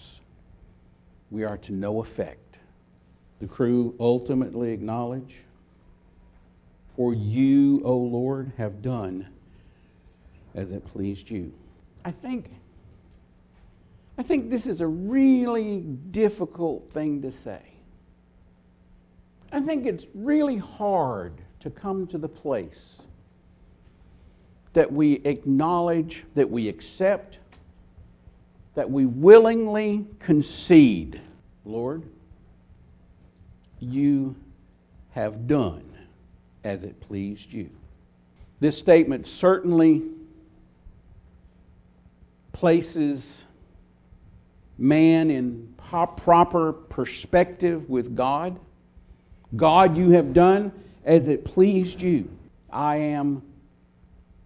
We 1.31 1.45
are 1.45 1.59
to 1.59 1.73
no 1.73 2.03
effect. 2.03 2.48
The 3.41 3.47
crew 3.47 3.95
ultimately 4.01 4.73
acknowledge, 4.73 5.35
For 6.97 7.15
you, 7.15 7.83
O 7.85 7.97
Lord, 7.97 8.53
have 8.59 8.83
done 8.83 9.29
as 10.55 10.71
it 10.71 10.85
pleased 10.93 11.31
you. 11.31 11.53
I 12.05 12.13
think 12.13 12.51
I 14.19 14.25
think 14.25 14.51
this 14.51 14.67
is 14.67 14.81
a 14.81 14.87
really 14.87 15.79
difficult 16.11 16.91
thing 16.93 17.23
to 17.23 17.33
say. 17.45 17.63
I 19.53 19.61
think 19.61 19.87
it's 19.87 20.05
really 20.13 20.57
hard 20.57 21.35
to 21.61 21.71
come 21.71 22.09
to 22.09 22.19
the 22.19 22.29
place 22.29 22.97
that 24.75 24.93
we 24.93 25.15
acknowledge, 25.25 26.25
that 26.35 26.51
we 26.51 26.69
accept, 26.69 27.39
that 28.75 28.91
we 28.91 29.07
willingly 29.07 30.05
concede, 30.19 31.21
Lord, 31.65 32.03
you 33.81 34.37
have 35.11 35.47
done 35.47 35.85
as 36.65 36.83
it 36.83 37.01
pleased 37.01 37.47
you. 37.51 37.71
This 38.61 38.79
statement 38.79 39.27
certainly 39.41 40.03
places 42.53 43.23
man 44.77 45.31
in 45.31 45.75
proper 46.17 46.73
perspective 46.73 47.89
with 47.89 48.17
God. 48.17 48.59
God, 49.57 49.97
you 49.97 50.11
have 50.11 50.35
done 50.35 50.73
as 51.05 51.27
it 51.27 51.45
pleased 51.45 52.01
you. 52.01 52.29
I 52.71 52.97
am 52.97 53.43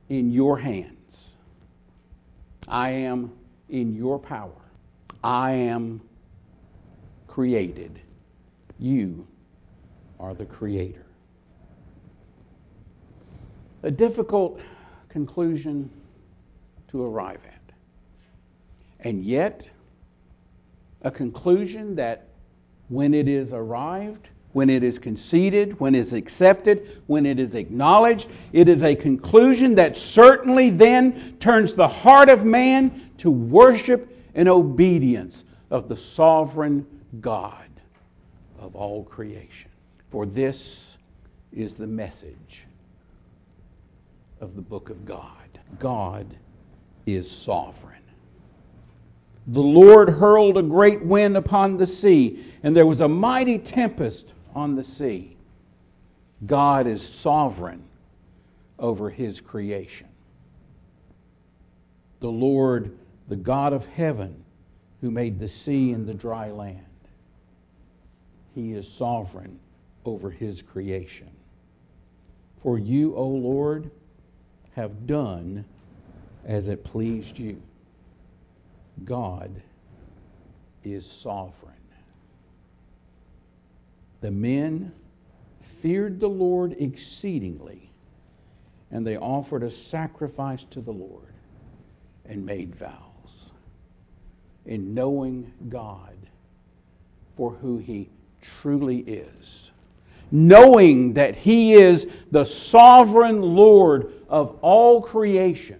in 0.08 0.30
your 0.30 0.58
hands. 0.58 0.92
I 2.68 2.90
am 2.90 3.32
in 3.68 3.94
your 3.94 4.18
power. 4.18 4.52
I 5.24 5.52
am 5.52 6.00
created. 7.26 8.00
You 8.82 9.28
are 10.18 10.34
the 10.34 10.44
creator. 10.44 11.06
A 13.84 13.92
difficult 13.92 14.58
conclusion 15.08 15.88
to 16.90 17.04
arrive 17.04 17.38
at. 17.46 17.74
And 19.06 19.24
yet, 19.24 19.62
a 21.02 21.12
conclusion 21.12 21.94
that 21.94 22.26
when 22.88 23.14
it 23.14 23.28
is 23.28 23.52
arrived, 23.52 24.28
when 24.52 24.68
it 24.68 24.82
is 24.82 24.98
conceded, 24.98 25.78
when 25.78 25.94
it 25.94 26.08
is 26.08 26.12
accepted, 26.12 27.02
when 27.06 27.24
it 27.24 27.38
is 27.38 27.54
acknowledged, 27.54 28.26
it 28.52 28.68
is 28.68 28.82
a 28.82 28.96
conclusion 28.96 29.76
that 29.76 29.96
certainly 30.12 30.70
then 30.70 31.36
turns 31.38 31.72
the 31.76 31.86
heart 31.86 32.28
of 32.28 32.44
man 32.44 33.12
to 33.18 33.30
worship 33.30 34.12
and 34.34 34.48
obedience 34.48 35.44
of 35.70 35.88
the 35.88 35.98
sovereign 36.16 36.84
God 37.20 37.71
of 38.62 38.74
all 38.76 39.04
creation. 39.04 39.70
For 40.10 40.26
this 40.26 40.58
is 41.52 41.72
the 41.74 41.86
message 41.86 42.66
of 44.40 44.56
the 44.56 44.62
book 44.62 44.90
of 44.90 45.04
God 45.04 45.28
God 45.78 46.36
is 47.06 47.26
sovereign. 47.44 48.02
The 49.46 49.60
Lord 49.60 50.08
hurled 50.08 50.56
a 50.56 50.62
great 50.62 51.04
wind 51.04 51.36
upon 51.36 51.76
the 51.76 51.86
sea, 51.86 52.46
and 52.62 52.76
there 52.76 52.86
was 52.86 53.00
a 53.00 53.08
mighty 53.08 53.58
tempest 53.58 54.24
on 54.54 54.76
the 54.76 54.84
sea. 54.84 55.36
God 56.46 56.86
is 56.86 57.02
sovereign 57.22 57.82
over 58.78 59.10
his 59.10 59.40
creation. 59.40 60.08
The 62.20 62.28
Lord 62.28 62.96
the 63.28 63.36
God 63.36 63.72
of 63.72 63.84
heaven 63.86 64.44
who 65.00 65.10
made 65.10 65.40
the 65.40 65.50
sea 65.64 65.92
and 65.92 66.06
the 66.06 66.14
dry 66.14 66.50
land. 66.50 66.84
He 68.54 68.72
is 68.72 68.86
sovereign 68.98 69.58
over 70.04 70.30
his 70.30 70.60
creation. 70.72 71.30
For 72.62 72.78
you, 72.78 73.16
O 73.16 73.26
Lord, 73.26 73.90
have 74.74 75.06
done 75.06 75.64
as 76.44 76.66
it 76.66 76.84
pleased 76.84 77.38
you. 77.38 77.62
God 79.04 79.62
is 80.84 81.04
sovereign. 81.22 81.72
The 84.20 84.30
men 84.30 84.92
feared 85.80 86.20
the 86.20 86.28
Lord 86.28 86.76
exceedingly, 86.78 87.90
and 88.90 89.06
they 89.06 89.16
offered 89.16 89.62
a 89.62 89.72
sacrifice 89.90 90.64
to 90.70 90.80
the 90.80 90.92
Lord 90.92 91.34
and 92.24 92.46
made 92.46 92.76
vows 92.76 92.98
in 94.64 94.94
knowing 94.94 95.52
God 95.68 96.16
for 97.36 97.50
who 97.52 97.78
He 97.78 98.10
truly 98.60 98.98
is. 98.98 99.70
Knowing 100.30 101.14
that 101.14 101.36
He 101.36 101.74
is 101.74 102.06
the 102.30 102.44
sovereign 102.44 103.42
Lord 103.42 104.12
of 104.28 104.58
all 104.62 105.02
creation. 105.02 105.78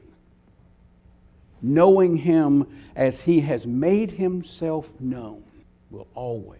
Knowing 1.62 2.16
Him 2.16 2.66
as 2.94 3.14
He 3.24 3.40
has 3.40 3.66
made 3.66 4.10
Himself 4.10 4.86
known 5.00 5.42
will 5.90 6.08
always 6.14 6.58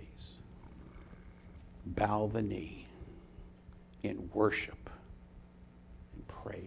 bow 1.84 2.30
the 2.32 2.42
knee 2.42 2.86
in 4.02 4.30
worship 4.32 4.90
and 6.14 6.26
praise 6.28 6.62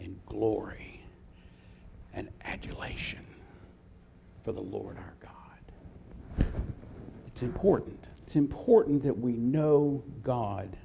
and 0.00 0.18
glory 0.26 1.02
and 2.14 2.28
adulation 2.44 3.24
for 4.44 4.52
the 4.52 4.60
Lord 4.60 4.96
our 4.96 5.14
God. 5.20 6.46
It's 7.38 7.44
important. 7.44 8.00
It's 8.26 8.34
important 8.34 9.04
that 9.04 9.16
we 9.16 9.30
know 9.30 10.02
God 10.24 10.76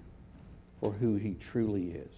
for 0.79 0.91
who 0.91 1.15
he 1.15 1.35
truly 1.51 1.95
is. 1.95 2.13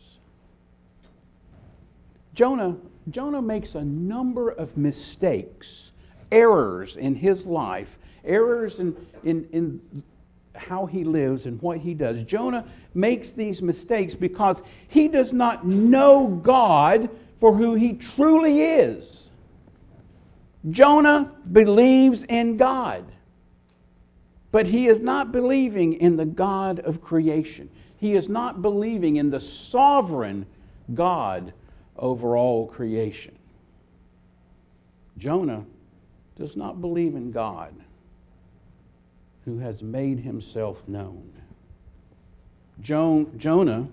Jonah, 2.34 2.76
Jonah 3.12 3.41
makes 3.41 3.76
a 3.76 3.82
number 3.86 4.50
of 4.50 4.76
mistakes, 4.76 5.67
errors 6.34 6.98
in 7.00 7.15
his 7.15 7.45
life, 7.45 7.88
errors 8.26 8.74
in, 8.78 8.93
in, 9.24 9.48
in 9.54 10.04
how 10.54 10.86
he 10.86 11.06
lives 11.06 11.45
and 11.45 11.62
what 11.62 11.78
he 11.78 11.93
does. 11.93 12.17
Jonah 12.28 12.69
makes 12.93 13.30
these 13.38 13.62
mistakes 13.62 14.15
because 14.15 14.58
he 14.89 15.08
does 15.08 15.32
not 15.32 15.65
know 15.65 16.41
God 16.43 17.10
for 17.39 17.56
who 17.56 17.76
he 17.76 17.98
truly 18.17 18.60
is. 18.60 19.06
Jonah 20.71 21.32
believes 21.54 22.19
in 22.28 22.58
God, 22.58 23.06
but 24.56 24.65
he 24.65 24.86
is 24.88 25.02
not 25.02 25.34
believing 25.34 26.00
in 26.00 26.15
the 26.15 26.24
God 26.24 26.80
of 26.80 27.02
creation. 27.02 27.70
He 27.98 28.13
is 28.13 28.30
not 28.30 28.62
believing 28.62 29.18
in 29.18 29.30
the 29.30 29.41
sovereign 29.70 30.46
God 30.94 31.52
over 31.98 32.38
all 32.38 32.65
creation. 32.65 33.38
Jonah 35.18 35.65
does 36.39 36.56
not 36.56 36.80
believe 36.80 37.15
in 37.15 37.34
God 37.34 37.76
who 39.44 39.60
has 39.60 39.82
made 39.82 40.20
himself 40.20 40.78
known. 40.88 41.30
Jonah 42.82 43.89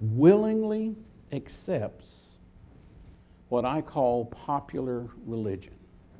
willingly 0.00 0.94
accepts 1.32 2.06
what 3.48 3.64
I 3.64 3.80
call 3.80 4.26
popular 4.26 5.08
religion. 5.26 5.74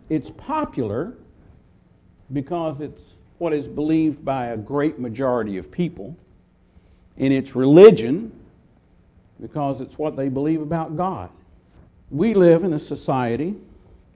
It's 0.08 0.30
popular 0.38 1.14
because 2.32 2.80
it's 2.80 3.00
what 3.38 3.52
is 3.52 3.66
believed 3.66 4.24
by 4.24 4.46
a 4.46 4.56
great 4.56 4.98
majority 4.98 5.58
of 5.58 5.70
people, 5.70 6.16
and 7.16 7.32
it's 7.32 7.54
religion 7.54 8.32
because 9.40 9.80
it's 9.80 9.98
what 9.98 10.16
they 10.16 10.28
believe 10.28 10.60
about 10.60 10.96
God. 10.96 11.30
We 12.10 12.34
live 12.34 12.64
in 12.64 12.72
a 12.72 12.80
society 12.80 13.54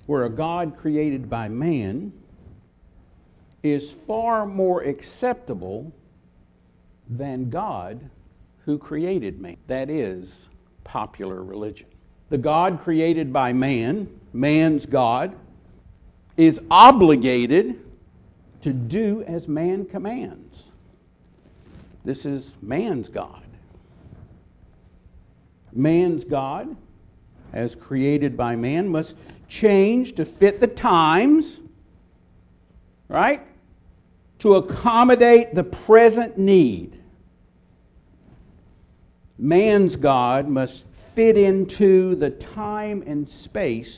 where 0.06 0.24
a 0.24 0.30
God 0.30 0.76
created 0.78 1.28
by 1.28 1.48
man 1.48 2.12
is 3.62 3.82
far 4.06 4.46
more 4.46 4.82
acceptable 4.82 5.92
than 7.10 7.50
God 7.50 8.00
who 8.64 8.78
created 8.78 9.40
man. 9.40 9.56
That 9.66 9.90
is 9.90 10.28
popular 10.84 11.42
religion. 11.42 11.86
The 12.30 12.38
God 12.38 12.80
created 12.84 13.32
by 13.32 13.52
man, 13.52 14.08
man's 14.32 14.86
God, 14.86 15.34
is 16.36 16.58
obligated 16.70 17.76
to 18.62 18.72
do 18.72 19.24
as 19.26 19.46
man 19.46 19.86
commands. 19.86 20.62
This 22.04 22.24
is 22.24 22.44
man's 22.62 23.08
God. 23.08 23.42
Man's 25.72 26.24
God, 26.24 26.76
as 27.52 27.74
created 27.80 28.36
by 28.36 28.56
man, 28.56 28.88
must 28.88 29.14
change 29.48 30.14
to 30.16 30.24
fit 30.38 30.60
the 30.60 30.66
times, 30.66 31.44
right? 33.08 33.42
To 34.40 34.54
accommodate 34.54 35.54
the 35.54 35.64
present 35.64 36.38
need. 36.38 36.98
Man's 39.38 39.94
God 39.96 40.48
must 40.48 40.82
fit 41.14 41.36
into 41.36 42.16
the 42.16 42.30
time 42.30 43.02
and 43.06 43.28
space 43.44 43.96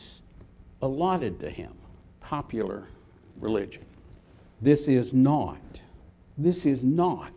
allotted 0.82 1.40
to 1.40 1.50
him. 1.50 1.72
Popular 2.20 2.88
religion. 3.40 3.84
This 4.62 4.80
is 4.80 5.12
not, 5.12 5.58
this 6.36 6.58
is 6.64 6.80
not 6.82 7.32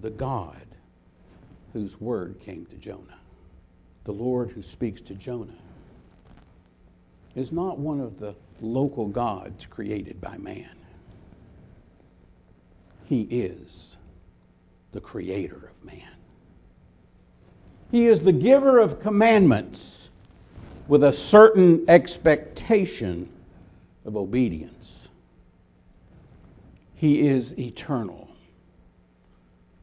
the 0.00 0.10
God 0.10 0.64
whose 1.72 2.00
word 2.00 2.40
came 2.40 2.66
to 2.66 2.76
Jonah. 2.76 3.18
The 4.04 4.12
Lord 4.12 4.50
who 4.50 4.62
speaks 4.62 5.02
to 5.02 5.14
Jonah 5.14 5.52
is 7.36 7.52
not 7.52 7.78
one 7.78 8.00
of 8.00 8.18
the 8.18 8.34
local 8.60 9.06
gods 9.06 9.66
created 9.68 10.20
by 10.20 10.38
man. 10.38 10.70
He 13.04 13.22
is 13.22 13.96
the 14.92 15.00
creator 15.00 15.56
of 15.56 15.84
man. 15.84 16.14
He 17.90 18.06
is 18.06 18.20
the 18.20 18.32
giver 18.32 18.78
of 18.78 19.00
commandments 19.00 19.78
with 20.88 21.04
a 21.04 21.12
certain 21.30 21.84
expectation 21.88 23.28
of 24.04 24.16
obedience. 24.16 24.77
He 26.98 27.28
is 27.28 27.52
eternal, 27.56 28.28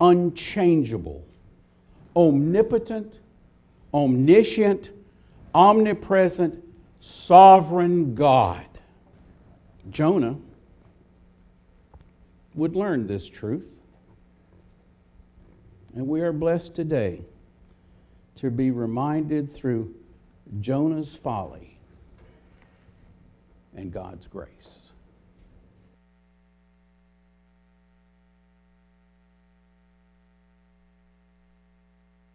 unchangeable, 0.01 1.23
omnipotent, 2.13 3.13
omniscient, 3.93 4.89
omnipresent, 5.53 6.61
sovereign 7.25 8.15
God. 8.15 8.65
Jonah 9.91 10.35
would 12.53 12.75
learn 12.75 13.07
this 13.07 13.25
truth. 13.29 13.63
And 15.95 16.05
we 16.05 16.19
are 16.19 16.33
blessed 16.33 16.75
today 16.75 17.21
to 18.41 18.49
be 18.51 18.71
reminded 18.71 19.55
through 19.55 19.93
Jonah's 20.59 21.17
folly 21.23 21.77
and 23.73 23.93
God's 23.93 24.27
grace. 24.27 24.49